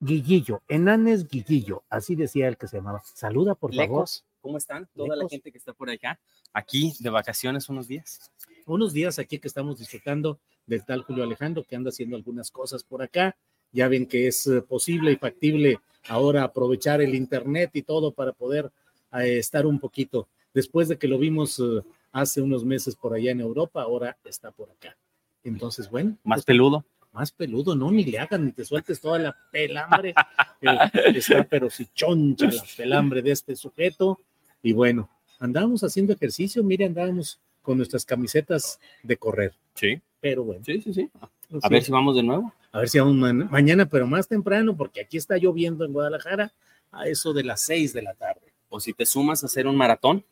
Guillillo, 0.00 0.62
Enanes 0.66 1.28
Guillillo, 1.28 1.84
así 1.88 2.16
decía 2.16 2.48
el 2.48 2.56
que 2.56 2.66
se 2.66 2.78
llamaba. 2.78 3.00
Saluda, 3.04 3.54
por 3.54 3.72
favor. 3.72 4.08
¿cómo 4.40 4.58
están? 4.58 4.88
Toda 4.96 5.14
la 5.14 5.28
gente 5.28 5.52
que 5.52 5.58
está 5.58 5.72
por 5.72 5.88
acá, 5.88 6.18
aquí 6.52 6.92
de 6.98 7.10
vacaciones 7.10 7.68
unos 7.68 7.86
días. 7.86 8.32
Unos 8.66 8.92
días 8.92 9.20
aquí 9.20 9.38
que 9.38 9.46
estamos 9.46 9.78
disfrutando 9.78 10.40
del 10.66 10.84
tal 10.84 11.02
Julio 11.02 11.22
Alejandro, 11.22 11.62
que 11.62 11.76
anda 11.76 11.90
haciendo 11.90 12.16
algunas 12.16 12.50
cosas 12.50 12.82
por 12.82 13.02
acá. 13.02 13.36
Ya 13.72 13.88
ven 13.88 14.06
que 14.06 14.26
es 14.28 14.46
eh, 14.46 14.62
posible 14.62 15.12
y 15.12 15.16
factible 15.16 15.80
ahora 16.08 16.44
aprovechar 16.44 17.00
el 17.00 17.14
Internet 17.14 17.70
y 17.74 17.82
todo 17.82 18.12
para 18.12 18.32
poder 18.32 18.70
eh, 19.14 19.38
estar 19.38 19.66
un 19.66 19.78
poquito. 19.78 20.28
Después 20.54 20.88
de 20.88 20.98
que 20.98 21.08
lo 21.08 21.18
vimos 21.18 21.58
eh, 21.58 21.82
hace 22.12 22.42
unos 22.42 22.64
meses 22.64 22.94
por 22.94 23.14
allá 23.14 23.30
en 23.30 23.40
Europa, 23.40 23.82
ahora 23.82 24.16
está 24.24 24.50
por 24.50 24.70
acá. 24.70 24.96
Entonces, 25.44 25.90
bueno. 25.90 26.16
Más 26.24 26.38
pues, 26.38 26.44
peludo 26.44 26.84
más 27.12 27.30
peludo, 27.30 27.76
no, 27.76 27.90
ni 27.90 28.04
le 28.04 28.18
hagan, 28.18 28.46
ni 28.46 28.52
te 28.52 28.64
sueltes 28.64 29.00
toda 29.00 29.18
la 29.18 29.36
pelambre. 29.50 30.14
está, 31.14 31.44
pero 31.44 31.70
si 31.70 31.86
choncha 31.94 32.46
la 32.46 32.64
pelambre 32.76 33.22
de 33.22 33.32
este 33.32 33.54
sujeto. 33.54 34.18
Y 34.62 34.72
bueno, 34.72 35.10
andábamos 35.38 35.84
haciendo 35.84 36.12
ejercicio, 36.14 36.64
mire, 36.64 36.86
andábamos 36.86 37.38
con 37.60 37.76
nuestras 37.76 38.04
camisetas 38.04 38.80
de 39.02 39.16
correr. 39.16 39.52
Sí. 39.74 40.00
Pero 40.20 40.44
bueno. 40.44 40.64
Sí, 40.64 40.80
sí, 40.80 40.94
sí. 40.94 41.10
A 41.60 41.68
ver 41.68 41.82
si 41.82 41.92
vamos 41.92 42.16
de 42.16 42.22
nuevo. 42.22 42.52
A 42.72 42.78
ver 42.78 42.88
si 42.88 42.98
vamos 42.98 43.14
mañana, 43.50 43.86
pero 43.86 44.06
más 44.06 44.28
temprano, 44.28 44.76
porque 44.76 45.00
aquí 45.02 45.16
está 45.16 45.36
lloviendo 45.36 45.84
en 45.84 45.92
Guadalajara 45.92 46.52
a 46.90 47.06
eso 47.06 47.32
de 47.32 47.44
las 47.44 47.60
seis 47.60 47.92
de 47.92 48.02
la 48.02 48.14
tarde. 48.14 48.52
O 48.68 48.80
si 48.80 48.94
te 48.94 49.04
sumas 49.04 49.42
a 49.42 49.46
hacer 49.46 49.66
un 49.66 49.76
maratón. 49.76 50.24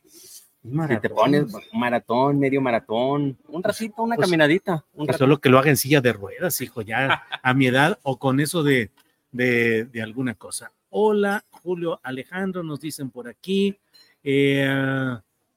Si 0.63 0.99
te 0.99 1.09
pones 1.09 1.51
un 1.53 1.79
maratón, 1.79 2.39
medio 2.39 2.61
maratón, 2.61 3.35
un 3.47 3.63
ratito, 3.63 4.03
una 4.03 4.15
pues, 4.15 4.27
caminadita. 4.27 4.85
Un 4.93 5.07
pues 5.07 5.17
solo 5.17 5.39
que 5.39 5.49
lo 5.49 5.57
haga 5.57 5.71
en 5.71 5.77
silla 5.77 6.01
de 6.01 6.13
ruedas, 6.13 6.61
hijo, 6.61 6.83
ya 6.83 7.23
a 7.43 7.53
mi 7.55 7.65
edad 7.65 7.97
o 8.03 8.19
con 8.19 8.39
eso 8.39 8.61
de, 8.61 8.91
de, 9.31 10.01
alguna 10.03 10.35
cosa. 10.35 10.71
Hola, 10.89 11.43
Julio 11.49 11.99
Alejandro, 12.03 12.61
nos 12.61 12.79
dicen 12.79 13.09
por 13.09 13.27
aquí. 13.27 13.79
Eh, 14.23 14.67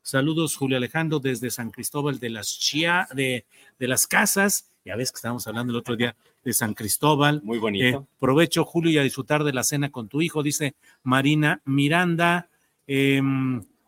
saludos, 0.00 0.57
Julio 0.57 0.79
Alejandro, 0.79 1.18
desde 1.18 1.50
San 1.50 1.70
Cristóbal 1.70 2.18
de 2.18 2.31
las 2.31 2.59
Chia, 2.59 3.07
de, 3.14 3.44
de 3.79 3.88
las 3.88 4.07
Casas. 4.07 4.70
Ya 4.85 4.97
ves 4.97 5.12
que 5.12 5.16
estábamos 5.16 5.47
hablando 5.47 5.73
el 5.73 5.79
otro 5.79 5.97
día 5.97 6.14
de 6.44 6.53
San 6.53 6.75
Cristóbal. 6.75 7.40
Muy 7.42 7.59
bonito. 7.59 7.85
Eh, 7.85 8.01
provecho, 8.18 8.64
Julio, 8.64 8.90
y 8.90 8.99
a 8.99 9.03
disfrutar 9.03 9.44
de 9.44 9.53
la 9.53 9.64
cena 9.64 9.90
con 9.90 10.09
tu 10.09 10.20
hijo, 10.20 10.42
dice 10.42 10.75
Marina 11.03 11.62
Miranda. 11.64 12.49
Eh, 12.87 13.23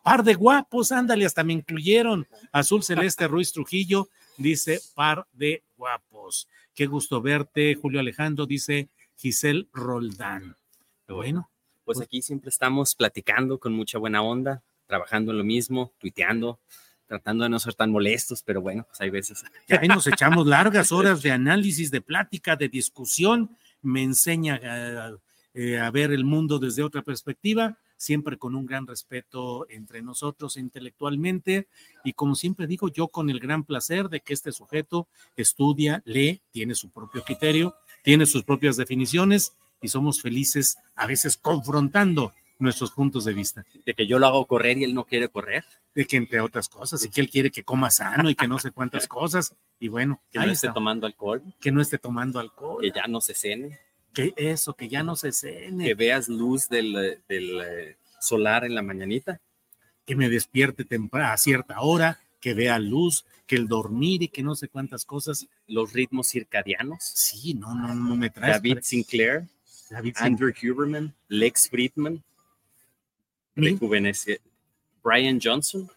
Par 0.07 0.23
de 0.23 0.35
guapos, 0.35 0.93
ándale, 0.93 1.25
hasta 1.25 1.43
me 1.43 1.51
incluyeron. 1.51 2.25
Azul 2.53 2.81
Celeste 2.81 3.27
Ruiz 3.27 3.51
Trujillo 3.51 4.07
dice 4.37 4.79
par 4.95 5.27
de 5.33 5.63
guapos. 5.75 6.47
Qué 6.73 6.85
gusto 6.85 7.21
verte, 7.21 7.75
Julio 7.75 7.99
Alejandro, 7.99 8.45
dice 8.45 8.87
Giselle 9.17 9.67
Roldán. 9.73 10.55
Bueno. 11.09 11.49
Pues, 11.83 11.97
pues 11.97 12.07
aquí 12.07 12.21
siempre 12.21 12.47
estamos 12.47 12.95
platicando 12.95 13.59
con 13.59 13.73
mucha 13.73 13.97
buena 13.97 14.21
onda, 14.21 14.63
trabajando 14.85 15.33
en 15.33 15.39
lo 15.39 15.43
mismo, 15.43 15.91
tuiteando, 15.97 16.57
tratando 17.07 17.43
de 17.43 17.49
no 17.49 17.59
ser 17.59 17.73
tan 17.73 17.91
molestos, 17.91 18.43
pero 18.43 18.61
bueno, 18.61 18.85
pues 18.87 19.01
hay 19.01 19.09
veces. 19.09 19.43
ahí 19.69 19.87
nos 19.87 20.07
echamos 20.07 20.45
largas 20.47 20.91
horas 20.91 21.21
de 21.21 21.31
análisis, 21.31 21.89
de 21.89 22.01
plática, 22.01 22.55
de 22.55 22.69
discusión. 22.69 23.57
Me 23.81 24.03
enseña 24.03 24.59
eh, 25.53 25.79
a 25.79 25.91
ver 25.91 26.11
el 26.11 26.25
mundo 26.25 26.59
desde 26.59 26.83
otra 26.83 27.01
perspectiva 27.01 27.77
siempre 27.97 28.37
con 28.37 28.55
un 28.55 28.65
gran 28.65 28.87
respeto 28.87 29.67
entre 29.69 30.01
nosotros 30.01 30.55
intelectualmente 30.55 31.67
y 32.03 32.13
como 32.13 32.35
siempre 32.35 32.67
digo, 32.67 32.89
yo 32.89 33.07
con 33.07 33.29
el 33.29 33.39
gran 33.39 33.63
placer 33.63 34.07
de 34.07 34.21
que 34.21 34.33
este 34.33 34.51
sujeto 34.51 35.07
estudia, 35.35 36.01
lee, 36.05 36.41
tiene 36.51 36.75
su 36.75 36.91
propio 36.91 37.23
criterio, 37.23 37.75
tiene 38.03 38.25
sus 38.25 38.43
propias 38.43 38.77
definiciones 38.77 39.53
y 39.81 39.89
somos 39.89 40.21
felices 40.21 40.77
a 40.95 41.07
veces 41.07 41.37
confrontando 41.37 42.33
nuestros 42.59 42.91
puntos 42.91 43.25
de 43.25 43.33
vista. 43.33 43.65
De 43.85 43.93
que 43.93 44.07
yo 44.07 44.19
lo 44.19 44.27
hago 44.27 44.45
correr 44.45 44.77
y 44.77 44.83
él 44.83 44.93
no 44.93 45.05
quiere 45.05 45.29
correr. 45.29 45.63
De 45.93 46.05
que 46.05 46.17
entre 46.17 46.41
otras 46.41 46.69
cosas, 46.69 47.03
y 47.03 47.09
que 47.09 47.21
él 47.21 47.29
quiere 47.29 47.51
que 47.51 47.63
coma 47.63 47.89
sano 47.89 48.29
y 48.29 48.35
que 48.35 48.47
no 48.47 48.59
sé 48.59 48.71
cuántas 48.71 49.07
cosas. 49.07 49.55
Y 49.79 49.87
bueno, 49.87 50.21
que 50.31 50.39
no 50.39 50.51
esté 50.51 50.71
tomando 50.71 51.07
alcohol. 51.07 51.41
Que 51.59 51.71
no 51.71 51.81
esté 51.81 51.97
tomando 51.97 52.39
alcohol. 52.39 52.81
Que 52.81 52.91
ya 52.91 53.07
no 53.07 53.21
se 53.21 53.33
cene 53.33 53.79
que 54.17 54.33
eso, 54.35 54.73
que 54.73 54.89
ya 54.89 55.03
no 55.03 55.15
se 55.15 55.31
cene. 55.31 55.85
Que 55.85 55.93
veas 55.93 56.27
luz 56.27 56.69
del, 56.69 57.21
del 57.27 57.61
eh, 57.61 57.97
solar 58.19 58.65
en 58.65 58.73
la 58.73 58.81
mañanita. 58.81 59.39
Que 60.05 60.15
me 60.15 60.29
despierte 60.29 60.85
temprano, 60.85 61.33
a 61.33 61.37
cierta 61.37 61.81
hora, 61.81 62.19
que 62.39 62.55
vea 62.55 62.79
luz, 62.79 63.25
que 63.45 63.57
el 63.57 63.67
dormir 63.67 64.23
y 64.23 64.29
que 64.29 64.41
no 64.41 64.55
sé 64.55 64.69
cuántas 64.69 65.05
cosas. 65.05 65.47
Los 65.67 65.93
ritmos 65.93 66.29
circadianos. 66.29 66.97
Sí, 66.99 67.53
no, 67.53 67.75
no, 67.75 67.93
no 67.93 68.15
me 68.15 68.31
traes. 68.31 68.55
David 68.55 68.79
Sinclair, 68.81 69.47
Andrew 70.15 70.51
Huberman, 70.63 71.13
Lex 71.27 71.69
Friedman, 71.69 72.23
Brian 75.03 75.39
Johnson. 75.41 75.89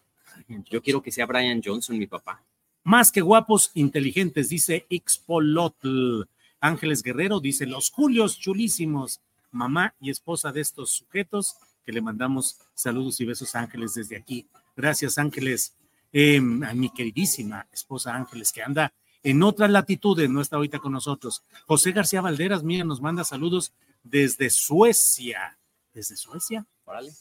Yo 0.69 0.81
quiero 0.81 1.01
que 1.01 1.11
sea 1.11 1.25
Brian 1.25 1.61
Johnson, 1.63 1.97
mi 1.97 2.07
papá. 2.07 2.43
Más 2.83 3.11
que 3.11 3.21
guapos, 3.21 3.71
inteligentes, 3.75 4.49
dice 4.49 4.87
Xpolotl. 4.89 6.23
Ángeles 6.59 7.03
Guerrero 7.03 7.39
dice, 7.39 7.65
los 7.65 7.91
Julios 7.91 8.39
chulísimos, 8.39 9.21
mamá 9.51 9.93
y 9.99 10.09
esposa 10.09 10.51
de 10.51 10.61
estos 10.61 10.91
sujetos, 10.91 11.55
que 11.85 11.91
le 11.91 12.01
mandamos 12.01 12.57
saludos 12.73 13.19
y 13.19 13.25
besos 13.25 13.55
a 13.55 13.59
Ángeles 13.59 13.93
desde 13.93 14.17
aquí. 14.17 14.47
Gracias 14.75 15.17
Ángeles, 15.17 15.75
em, 16.11 16.63
a 16.63 16.73
mi 16.73 16.89
queridísima 16.89 17.67
esposa 17.71 18.15
Ángeles, 18.15 18.51
que 18.51 18.63
anda 18.63 18.93
en 19.23 19.43
otras 19.43 19.69
latitudes, 19.69 20.29
no 20.29 20.41
está 20.41 20.55
ahorita 20.55 20.79
con 20.79 20.93
nosotros. 20.93 21.43
José 21.67 21.91
García 21.91 22.21
Valderas, 22.21 22.63
mira, 22.63 22.83
nos 22.83 23.01
manda 23.01 23.23
saludos 23.23 23.71
desde 24.03 24.49
Suecia. 24.49 25.59
¿Desde 25.93 26.15
Suecia? 26.15 26.65
Órale. 26.85 27.11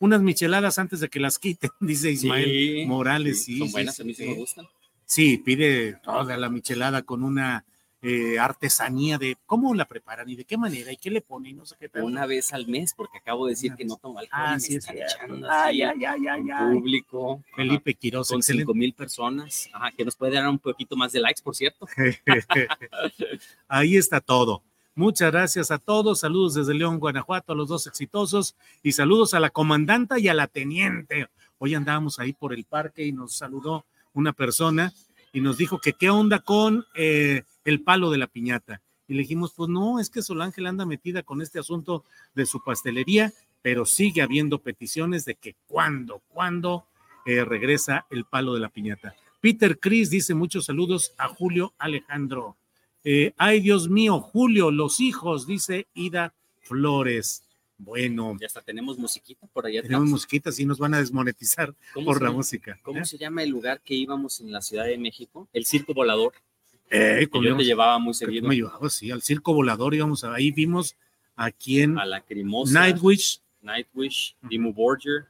Unas 0.00 0.22
micheladas 0.22 0.78
antes 0.78 1.00
de 1.00 1.08
que 1.08 1.20
las 1.20 1.38
quiten, 1.38 1.70
dice 1.80 2.10
Ismael 2.10 2.86
Morales. 2.86 3.44
Sí, 3.44 3.58
son 3.58 3.70
buenas, 3.72 3.98
a 4.00 4.04
mí 4.04 4.14
sí 4.14 4.26
me 4.26 4.34
gustan. 4.34 4.66
Sí, 5.06 5.38
pide 5.38 5.94
toda 6.02 6.36
la 6.36 6.48
michelada 6.48 7.02
con 7.02 7.22
una 7.22 7.64
eh, 8.06 8.38
artesanía 8.38 9.16
de 9.16 9.38
cómo 9.46 9.74
la 9.74 9.86
preparan 9.86 10.28
y 10.28 10.36
de 10.36 10.44
qué 10.44 10.58
manera 10.58 10.92
y 10.92 10.98
qué 10.98 11.10
le 11.10 11.22
ponen, 11.22 11.56
no 11.56 11.64
sé 11.64 11.76
qué 11.78 11.88
Una 12.02 12.26
vez 12.26 12.52
al 12.52 12.66
mes, 12.66 12.92
porque 12.94 13.16
acabo 13.16 13.46
de 13.46 13.52
decir 13.52 13.74
que 13.74 13.86
no 13.86 13.96
tomo 13.96 14.18
alcohol. 14.18 14.42
Ah, 14.44 14.60
sí, 14.60 14.76
están 14.76 14.98
echando 14.98 15.50
ay, 15.50 15.80
ay, 15.80 16.04
ay, 16.04 16.28
ay, 16.28 16.74
público. 16.74 17.42
Felipe 17.56 17.94
Quiroz. 17.94 18.28
Con 18.28 18.42
cinco 18.42 18.74
mil 18.74 18.92
personas. 18.92 19.70
Ajá, 19.72 19.90
que 19.90 20.04
nos 20.04 20.16
puede 20.16 20.34
dar 20.34 20.46
un 20.48 20.58
poquito 20.58 20.96
más 20.96 21.12
de 21.12 21.20
likes, 21.20 21.40
por 21.42 21.56
cierto. 21.56 21.86
Ahí 23.68 23.96
está 23.96 24.20
todo. 24.20 24.62
Muchas 24.96 25.32
gracias 25.32 25.72
a 25.72 25.78
todos. 25.78 26.20
Saludos 26.20 26.54
desde 26.54 26.72
León, 26.72 27.00
Guanajuato, 27.00 27.52
a 27.52 27.56
los 27.56 27.68
dos 27.68 27.88
exitosos. 27.88 28.54
Y 28.80 28.92
saludos 28.92 29.34
a 29.34 29.40
la 29.40 29.50
comandanta 29.50 30.20
y 30.20 30.28
a 30.28 30.34
la 30.34 30.46
teniente. 30.46 31.26
Hoy 31.58 31.74
andábamos 31.74 32.20
ahí 32.20 32.32
por 32.32 32.52
el 32.52 32.64
parque 32.64 33.04
y 33.04 33.10
nos 33.10 33.34
saludó 33.36 33.86
una 34.12 34.32
persona 34.32 34.92
y 35.32 35.40
nos 35.40 35.58
dijo 35.58 35.80
que 35.80 35.94
qué 35.94 36.10
onda 36.10 36.38
con 36.38 36.86
eh, 36.94 37.42
el 37.64 37.82
palo 37.82 38.12
de 38.12 38.18
la 38.18 38.28
piñata. 38.28 38.82
Y 39.08 39.14
le 39.14 39.22
dijimos, 39.22 39.52
pues 39.56 39.68
no, 39.68 39.98
es 39.98 40.10
que 40.10 40.22
Solángel 40.22 40.66
anda 40.66 40.86
metida 40.86 41.24
con 41.24 41.42
este 41.42 41.58
asunto 41.58 42.04
de 42.36 42.46
su 42.46 42.62
pastelería, 42.62 43.32
pero 43.62 43.86
sigue 43.86 44.22
habiendo 44.22 44.60
peticiones 44.60 45.24
de 45.24 45.34
que 45.34 45.56
cuando, 45.66 46.22
cuando 46.28 46.86
eh, 47.26 47.44
regresa 47.44 48.06
el 48.10 48.26
palo 48.26 48.54
de 48.54 48.60
la 48.60 48.68
piñata. 48.68 49.16
Peter 49.40 49.80
Cris 49.80 50.08
dice 50.08 50.34
muchos 50.34 50.66
saludos 50.66 51.14
a 51.18 51.26
Julio 51.26 51.74
Alejandro. 51.78 52.56
Eh, 53.04 53.34
ay, 53.36 53.60
Dios 53.60 53.88
mío, 53.88 54.20
Julio, 54.20 54.70
los 54.70 55.00
hijos, 55.00 55.46
dice 55.46 55.86
Ida 55.94 56.34
Flores. 56.62 57.44
Bueno. 57.76 58.36
Ya 58.40 58.46
hasta 58.46 58.62
tenemos 58.62 58.96
musiquita 58.96 59.46
por 59.48 59.66
allá. 59.66 59.82
Tenemos 59.82 60.08
musiquita, 60.08 60.50
sí 60.50 60.64
nos 60.64 60.78
van 60.78 60.94
a 60.94 60.98
desmonetizar 60.98 61.74
por 61.92 62.22
la 62.22 62.30
música. 62.30 62.78
¿Cómo 62.82 63.00
¿eh? 63.00 63.04
se 63.04 63.18
llama 63.18 63.42
el 63.42 63.50
lugar 63.50 63.80
que 63.82 63.94
íbamos 63.94 64.40
en 64.40 64.50
la 64.50 64.62
Ciudad 64.62 64.86
de 64.86 64.96
México? 64.96 65.48
El 65.52 65.66
Circo 65.66 65.92
Volador. 65.92 66.32
Eh, 66.90 67.28
yo 67.32 67.56
te 67.56 67.64
llevaba 67.64 67.98
muy 67.98 68.14
seguido. 68.14 68.48
Me 68.48 68.54
llevaba, 68.56 68.88
sí, 68.88 69.10
al 69.10 69.22
Circo 69.22 69.52
Volador 69.52 69.94
íbamos, 69.94 70.24
ahí 70.24 70.50
vimos 70.50 70.96
a 71.36 71.50
quien... 71.50 71.98
A 71.98 72.06
la 72.06 72.20
Crimosa. 72.20 72.72
Nightwish. 72.72 73.40
Nightwish, 73.60 74.36
Dimo 74.42 74.72
Borger. 74.72 75.26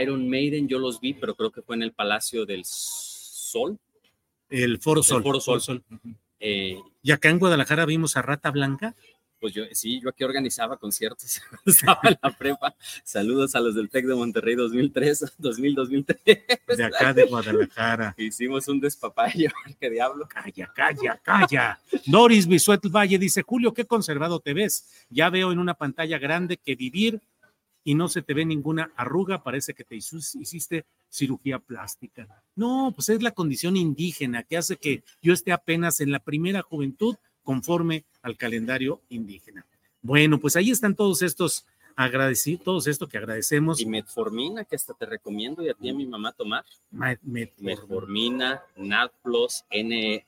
Iron 0.00 0.28
Maiden, 0.28 0.68
yo 0.68 0.78
los 0.78 1.00
vi, 1.00 1.14
pero 1.14 1.34
creo 1.34 1.50
que 1.50 1.62
fue 1.62 1.76
en 1.76 1.82
el 1.82 1.92
Palacio 1.92 2.46
del 2.46 2.62
Sol. 2.64 3.78
El 4.50 4.78
Foro 4.78 5.02
Sol. 5.02 5.18
El 5.18 5.22
Foro 5.22 5.40
Sol. 5.40 5.82
Eh, 6.40 6.76
y 7.02 7.12
acá 7.12 7.28
en 7.28 7.38
Guadalajara 7.38 7.86
vimos 7.86 8.16
a 8.16 8.22
Rata 8.22 8.50
Blanca. 8.50 8.94
Pues 9.40 9.54
yo, 9.54 9.64
sí, 9.72 10.00
yo 10.02 10.10
aquí 10.10 10.22
organizaba 10.22 10.76
conciertos, 10.76 11.40
estaba 11.64 12.00
en 12.02 12.18
la 12.22 12.30
prepa. 12.30 12.74
Saludos 13.02 13.54
a 13.54 13.60
los 13.60 13.74
del 13.74 13.88
TEC 13.88 14.04
de 14.04 14.14
Monterrey 14.14 14.54
2003, 14.54 15.36
2000, 15.38 15.74
2003. 15.74 16.18
De 16.76 16.84
acá 16.84 17.14
de 17.14 17.24
Guadalajara. 17.24 18.14
Hicimos 18.18 18.68
un 18.68 18.80
despapayo, 18.80 19.50
qué 19.80 19.88
diablo. 19.88 20.28
Calla, 20.28 20.70
calla, 20.74 21.18
calla. 21.22 21.80
Doris 22.04 22.46
Bisuet 22.46 22.82
Valle 22.90 23.18
dice, 23.18 23.40
Julio, 23.40 23.72
qué 23.72 23.86
conservado 23.86 24.40
te 24.40 24.52
ves. 24.52 25.06
Ya 25.08 25.30
veo 25.30 25.52
en 25.52 25.58
una 25.58 25.72
pantalla 25.72 26.18
grande 26.18 26.58
que 26.58 26.74
vivir 26.74 27.22
y 27.84 27.94
no 27.94 28.08
se 28.08 28.22
te 28.22 28.34
ve 28.34 28.44
ninguna 28.44 28.92
arruga, 28.96 29.42
parece 29.42 29.74
que 29.74 29.84
te 29.84 29.96
hiciste 29.96 30.84
cirugía 31.08 31.58
plástica. 31.58 32.28
No, 32.54 32.92
pues 32.94 33.08
es 33.08 33.22
la 33.22 33.30
condición 33.32 33.76
indígena 33.76 34.42
que 34.42 34.56
hace 34.56 34.76
que 34.76 35.02
yo 35.22 35.32
esté 35.32 35.52
apenas 35.52 36.00
en 36.00 36.12
la 36.12 36.20
primera 36.20 36.62
juventud 36.62 37.16
conforme 37.42 38.04
al 38.22 38.36
calendario 38.36 39.02
indígena. 39.08 39.66
Bueno, 40.02 40.38
pues 40.38 40.56
ahí 40.56 40.70
están 40.70 40.94
todos 40.94 41.22
estos 41.22 41.66
agradecidos, 41.96 42.64
todos 42.64 42.86
esto 42.86 43.08
que 43.08 43.18
agradecemos. 43.18 43.80
Y 43.80 43.86
metformina, 43.86 44.64
que 44.64 44.76
hasta 44.76 44.94
te 44.94 45.06
recomiendo 45.06 45.62
y 45.62 45.68
a 45.68 45.74
ti 45.74 45.88
y 45.88 45.90
a 45.90 45.94
mi 45.94 46.06
mamá 46.06 46.32
tomar. 46.32 46.64
metformina, 46.90 48.62
NADPLUS, 48.76 49.64
N, 49.70 50.26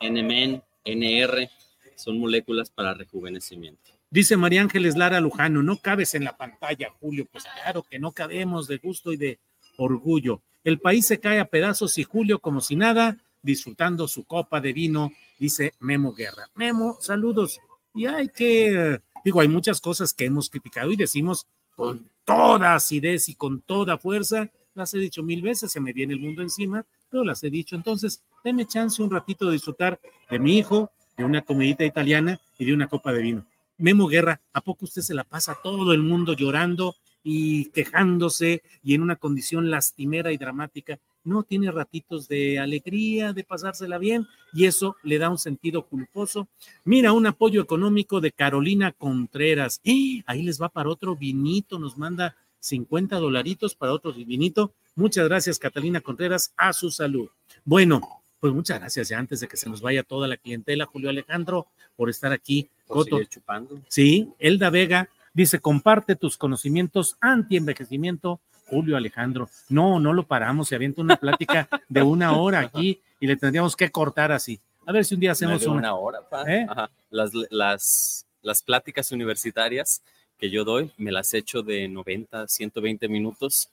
NMN, 0.00 0.62
NR, 0.84 1.50
son 1.96 2.18
moléculas 2.18 2.70
para 2.70 2.94
rejuvenecimiento. 2.94 3.97
Dice 4.10 4.36
María 4.36 4.62
Ángeles 4.62 4.96
Lara 4.96 5.20
Lujano, 5.20 5.62
no 5.62 5.76
cabes 5.76 6.14
en 6.14 6.24
la 6.24 6.36
pantalla, 6.36 6.90
Julio. 6.98 7.26
Pues 7.30 7.44
claro 7.44 7.82
que 7.82 7.98
no 7.98 8.12
cabemos 8.12 8.66
de 8.66 8.78
gusto 8.78 9.12
y 9.12 9.16
de 9.18 9.38
orgullo. 9.76 10.42
El 10.64 10.80
país 10.80 11.06
se 11.06 11.20
cae 11.20 11.40
a 11.40 11.44
pedazos 11.44 11.98
y 11.98 12.04
Julio, 12.04 12.38
como 12.38 12.60
si 12.60 12.74
nada, 12.74 13.18
disfrutando 13.42 14.08
su 14.08 14.24
copa 14.24 14.60
de 14.60 14.72
vino, 14.72 15.12
dice 15.38 15.74
Memo 15.78 16.12
Guerra. 16.14 16.48
Memo, 16.54 16.96
saludos. 17.00 17.60
Y 17.94 18.06
hay 18.06 18.28
que, 18.28 19.00
digo, 19.24 19.40
hay 19.40 19.48
muchas 19.48 19.80
cosas 19.80 20.14
que 20.14 20.24
hemos 20.24 20.48
criticado 20.48 20.90
y 20.90 20.96
decimos 20.96 21.46
con 21.76 22.10
toda 22.24 22.74
acidez 22.74 23.28
y 23.28 23.34
con 23.34 23.60
toda 23.60 23.98
fuerza, 23.98 24.50
las 24.74 24.94
he 24.94 24.98
dicho 24.98 25.22
mil 25.22 25.42
veces, 25.42 25.70
se 25.72 25.80
me 25.80 25.92
viene 25.92 26.14
el 26.14 26.20
mundo 26.20 26.42
encima, 26.42 26.84
pero 27.10 27.24
las 27.24 27.42
he 27.42 27.50
dicho. 27.50 27.76
Entonces, 27.76 28.22
denme 28.44 28.66
chance 28.66 29.02
un 29.02 29.10
ratito 29.10 29.46
de 29.46 29.52
disfrutar 29.52 30.00
de 30.30 30.38
mi 30.38 30.58
hijo, 30.58 30.90
de 31.16 31.24
una 31.24 31.42
comidita 31.42 31.84
italiana 31.84 32.40
y 32.58 32.64
de 32.64 32.72
una 32.72 32.88
copa 32.88 33.12
de 33.12 33.22
vino. 33.22 33.46
Memo 33.78 34.08
Guerra, 34.08 34.40
¿a 34.52 34.60
poco 34.60 34.86
usted 34.86 35.02
se 35.02 35.14
la 35.14 35.22
pasa 35.22 35.56
todo 35.62 35.92
el 35.92 36.02
mundo 36.02 36.32
llorando 36.32 36.96
y 37.22 37.66
quejándose 37.66 38.62
y 38.82 38.94
en 38.94 39.02
una 39.02 39.14
condición 39.14 39.70
lastimera 39.70 40.32
y 40.32 40.36
dramática? 40.36 40.98
No, 41.22 41.44
tiene 41.44 41.70
ratitos 41.70 42.26
de 42.26 42.58
alegría, 42.58 43.32
de 43.32 43.44
pasársela 43.44 43.98
bien 43.98 44.26
y 44.52 44.64
eso 44.64 44.96
le 45.04 45.18
da 45.18 45.30
un 45.30 45.38
sentido 45.38 45.86
culposo. 45.86 46.48
Mira, 46.84 47.12
un 47.12 47.28
apoyo 47.28 47.62
económico 47.62 48.20
de 48.20 48.32
Carolina 48.32 48.90
Contreras. 48.90 49.80
¡Eh! 49.84 50.22
Ahí 50.26 50.42
les 50.42 50.60
va 50.60 50.70
para 50.70 50.88
otro 50.88 51.14
vinito, 51.14 51.78
nos 51.78 51.96
manda 51.96 52.34
50 52.58 53.16
dolaritos 53.18 53.76
para 53.76 53.92
otro 53.92 54.12
vinito. 54.12 54.74
Muchas 54.96 55.28
gracias, 55.28 55.60
Catalina 55.60 56.00
Contreras, 56.00 56.52
a 56.56 56.72
su 56.72 56.90
salud. 56.90 57.28
Bueno, 57.64 58.17
pues 58.40 58.52
muchas 58.52 58.78
gracias 58.78 59.08
ya 59.08 59.18
antes 59.18 59.40
de 59.40 59.48
que 59.48 59.56
se 59.56 59.68
nos 59.68 59.80
vaya 59.80 60.02
toda 60.02 60.28
la 60.28 60.36
clientela, 60.36 60.86
Julio 60.86 61.10
Alejandro, 61.10 61.66
por 61.96 62.10
estar 62.10 62.32
aquí. 62.32 62.68
Coto. 62.86 63.22
chupando. 63.24 63.80
Sí, 63.88 64.32
Elda 64.38 64.70
Vega 64.70 65.08
dice, 65.34 65.60
comparte 65.60 66.16
tus 66.16 66.36
conocimientos 66.36 67.16
anti-envejecimiento, 67.20 68.40
Julio 68.66 68.96
Alejandro. 68.96 69.48
No, 69.68 70.00
no 70.00 70.12
lo 70.12 70.26
paramos, 70.26 70.68
se 70.68 70.74
avienta 70.74 71.02
una 71.02 71.16
plática 71.16 71.68
de 71.88 72.02
una 72.02 72.32
hora 72.32 72.60
aquí 72.60 73.00
y 73.20 73.26
le 73.26 73.36
tendríamos 73.36 73.76
que 73.76 73.90
cortar 73.90 74.32
así. 74.32 74.60
A 74.86 74.92
ver 74.92 75.04
si 75.04 75.14
un 75.14 75.20
día 75.20 75.32
hacemos 75.32 75.66
una, 75.66 75.94
hora. 75.94 76.20
¿Eh? 76.46 76.66
Las, 77.10 77.32
las, 77.50 78.26
las 78.42 78.62
pláticas 78.62 79.12
universitarias 79.12 80.02
que 80.38 80.50
yo 80.50 80.64
doy, 80.64 80.92
me 80.96 81.12
las 81.12 81.34
echo 81.34 81.62
de 81.62 81.88
90, 81.88 82.48
120 82.48 83.08
minutos 83.08 83.68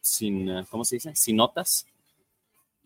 sin, 0.00 0.64
¿cómo 0.64 0.84
se 0.84 0.96
dice? 0.96 1.14
Sin 1.14 1.36
notas 1.36 1.86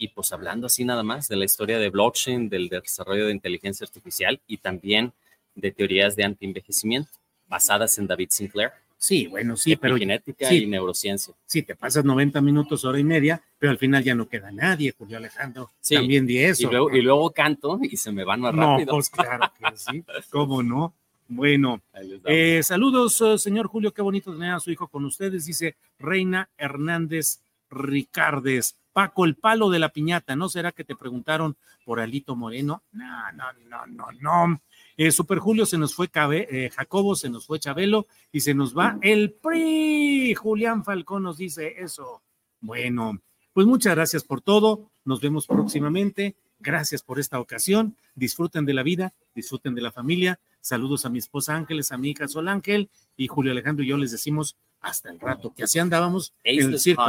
y 0.01 0.09
pues 0.09 0.33
hablando 0.33 0.67
así 0.67 0.83
nada 0.83 1.03
más 1.03 1.29
de 1.29 1.37
la 1.37 1.45
historia 1.45 1.79
de 1.79 1.91
blockchain, 1.91 2.49
del 2.49 2.71
desarrollo 2.71 3.27
de 3.27 3.33
inteligencia 3.33 3.85
artificial 3.85 4.41
y 4.47 4.57
también 4.57 5.13
de 5.55 5.71
teorías 5.73 6.17
de 6.17 6.25
antienvejecimiento 6.25 7.11
basadas 7.47 7.99
en 7.99 8.07
David 8.07 8.29
Sinclair. 8.31 8.71
Sí, 8.97 9.27
bueno, 9.27 9.57
sí, 9.59 9.77
pero 9.77 9.97
genética 9.97 10.53
y 10.53 10.67
neurociencia. 10.67 11.35
Sí, 11.45 11.63
te 11.63 11.75
pasas 11.75 12.05
90 12.05 12.41
minutos, 12.41 12.85
hora 12.85 12.99
y 12.99 13.05
media, 13.05 13.43
pero 13.59 13.73
al 13.73 13.79
final 13.79 14.03
ya 14.03 14.15
no 14.15 14.27
queda 14.27 14.51
nadie, 14.51 14.95
Julio 14.97 15.19
Alejandro. 15.19 15.71
Sí, 15.81 15.97
también 15.97 16.27
di 16.27 16.39
eso. 16.39 16.71
Y 16.91 17.03
luego, 17.03 17.31
canto 17.31 17.79
y 17.83 17.97
se 17.99 18.11
me 18.11 18.25
van 18.25 18.41
más 18.41 18.55
rápido. 18.55 18.87
No, 18.87 18.93
pues 18.93 19.11
claro 19.11 19.53
que 19.59 19.77
sí, 19.77 20.03
cómo 20.31 20.63
no. 20.63 20.95
Bueno, 21.29 21.81
eh, 22.25 22.63
saludos, 22.63 23.21
eh, 23.21 23.39
señor 23.39 23.69
Julio, 23.69 23.93
qué 23.93 24.03
bonito 24.03 24.33
tener 24.33 24.53
a 24.53 24.61
su 24.61 24.71
hijo 24.71 24.89
con 24.89 25.05
ustedes, 25.05 25.45
dice 25.45 25.77
Reina 25.99 26.49
Hernández 26.57 27.41
Ricardes. 27.71 28.77
Paco, 28.93 29.25
el 29.25 29.37
palo 29.37 29.71
de 29.71 29.79
la 29.79 29.91
piñata, 29.91 30.37
¿no 30.37 30.49
será 30.49 30.73
que 30.73 30.85
te 30.85 30.97
preguntaron 30.97 31.57
por 31.85 32.01
Alito 32.01 32.37
Moreno? 32.37 32.83
No, 32.93 33.33
no, 33.33 33.45
no, 33.69 33.87
no, 33.87 34.07
no. 34.21 34.63
Eh, 34.97 35.13
Super 35.13 35.39
Julio 35.39 35.65
se 35.67 35.79
nos 35.79 35.95
fue 35.95 36.09
Cabe, 36.09 36.47
eh, 36.51 36.71
Jacobo, 36.71 37.15
se 37.15 37.31
nos 37.31 37.47
fue 37.47 37.59
Chabelo 37.59 38.07
y 38.33 38.41
se 38.41 38.55
nos 38.55 38.77
va 38.77 38.99
el 39.03 39.33
PRI. 39.33 40.35
Julián 40.35 40.85
Falcón 40.85 41.23
nos 41.23 41.39
dice 41.39 41.75
eso. 41.79 42.23
Bueno, 42.61 43.21
pues 43.53 43.67
muchas 43.67 43.95
gracias 43.95 44.25
por 44.25 44.41
todo. 44.41 44.91
Nos 45.05 45.21
vemos 45.21 45.47
próximamente. 45.47 46.37
Gracias 46.59 47.03
por 47.03 47.19
esta 47.19 47.41
ocasión. 47.41 47.97
Disfruten 48.15 48.67
de 48.67 48.75
la 48.75 48.83
vida, 48.83 49.15
disfruten 49.35 49.75
de 49.75 49.81
la 49.81 49.91
familia. 49.91 50.39
Saludos 50.61 51.07
a 51.07 51.09
mi 51.09 51.19
esposa 51.19 51.57
Ángeles, 51.57 51.91
a 51.91 51.97
mi 51.97 52.11
hija 52.11 52.29
Sol 52.29 52.49
Ángel 52.49 52.91
y 53.17 53.29
Julio 53.29 53.53
Alejandro 53.53 53.83
y 53.83 53.89
yo 53.89 53.97
les 53.97 54.11
decimos 54.11 54.57
hasta 54.81 55.11
el 55.11 55.19
rato, 55.19 55.55
que 55.55 55.63
así 55.63 55.79
andábamos 55.79 56.35
en 56.45 56.73
el 56.73 56.79
circo. 56.79 57.03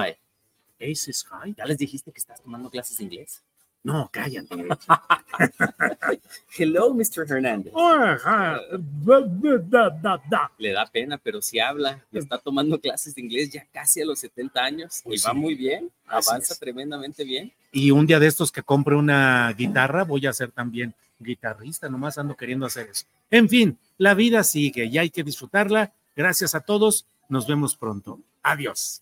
Aces 0.81 1.23
High. 1.25 1.55
¿Ya 1.57 1.65
les 1.65 1.77
dijiste 1.77 2.11
que 2.11 2.19
estás 2.19 2.41
tomando 2.41 2.69
clases 2.69 2.97
de 2.97 3.03
inglés? 3.03 3.43
No, 3.83 4.09
cállate. 4.11 4.55
Hello, 6.57 6.93
Mr. 6.93 7.25
Hernández. 7.27 7.73
Le 10.59 10.71
da 10.71 10.85
pena, 10.85 11.17
pero 11.17 11.41
si 11.41 11.59
habla, 11.59 12.05
está 12.11 12.37
tomando 12.37 12.79
clases 12.79 13.15
de 13.15 13.21
inglés 13.21 13.49
ya 13.49 13.65
casi 13.71 14.01
a 14.01 14.05
los 14.05 14.19
70 14.19 14.63
años 14.63 14.99
y 15.01 15.09
pues 15.09 15.25
va 15.25 15.33
muy 15.33 15.55
bien, 15.55 15.89
avanza 16.05 16.55
tremendamente 16.55 17.23
bien. 17.23 17.51
Y 17.71 17.89
un 17.89 18.05
día 18.05 18.19
de 18.19 18.27
estos 18.27 18.51
que 18.51 18.61
compre 18.61 18.95
una 18.95 19.51
guitarra, 19.53 20.03
voy 20.03 20.27
a 20.27 20.33
ser 20.33 20.51
también 20.51 20.93
guitarrista, 21.17 21.89
nomás 21.89 22.17
ando 22.17 22.35
queriendo 22.35 22.65
hacer 22.67 22.87
eso. 22.89 23.05
En 23.31 23.49
fin, 23.49 23.79
la 23.97 24.13
vida 24.13 24.43
sigue 24.43 24.85
y 24.85 24.97
hay 24.99 25.09
que 25.09 25.23
disfrutarla. 25.23 25.93
Gracias 26.15 26.53
a 26.53 26.59
todos, 26.59 27.07
nos 27.29 27.47
vemos 27.47 27.75
pronto. 27.75 28.19
Adiós. 28.43 29.01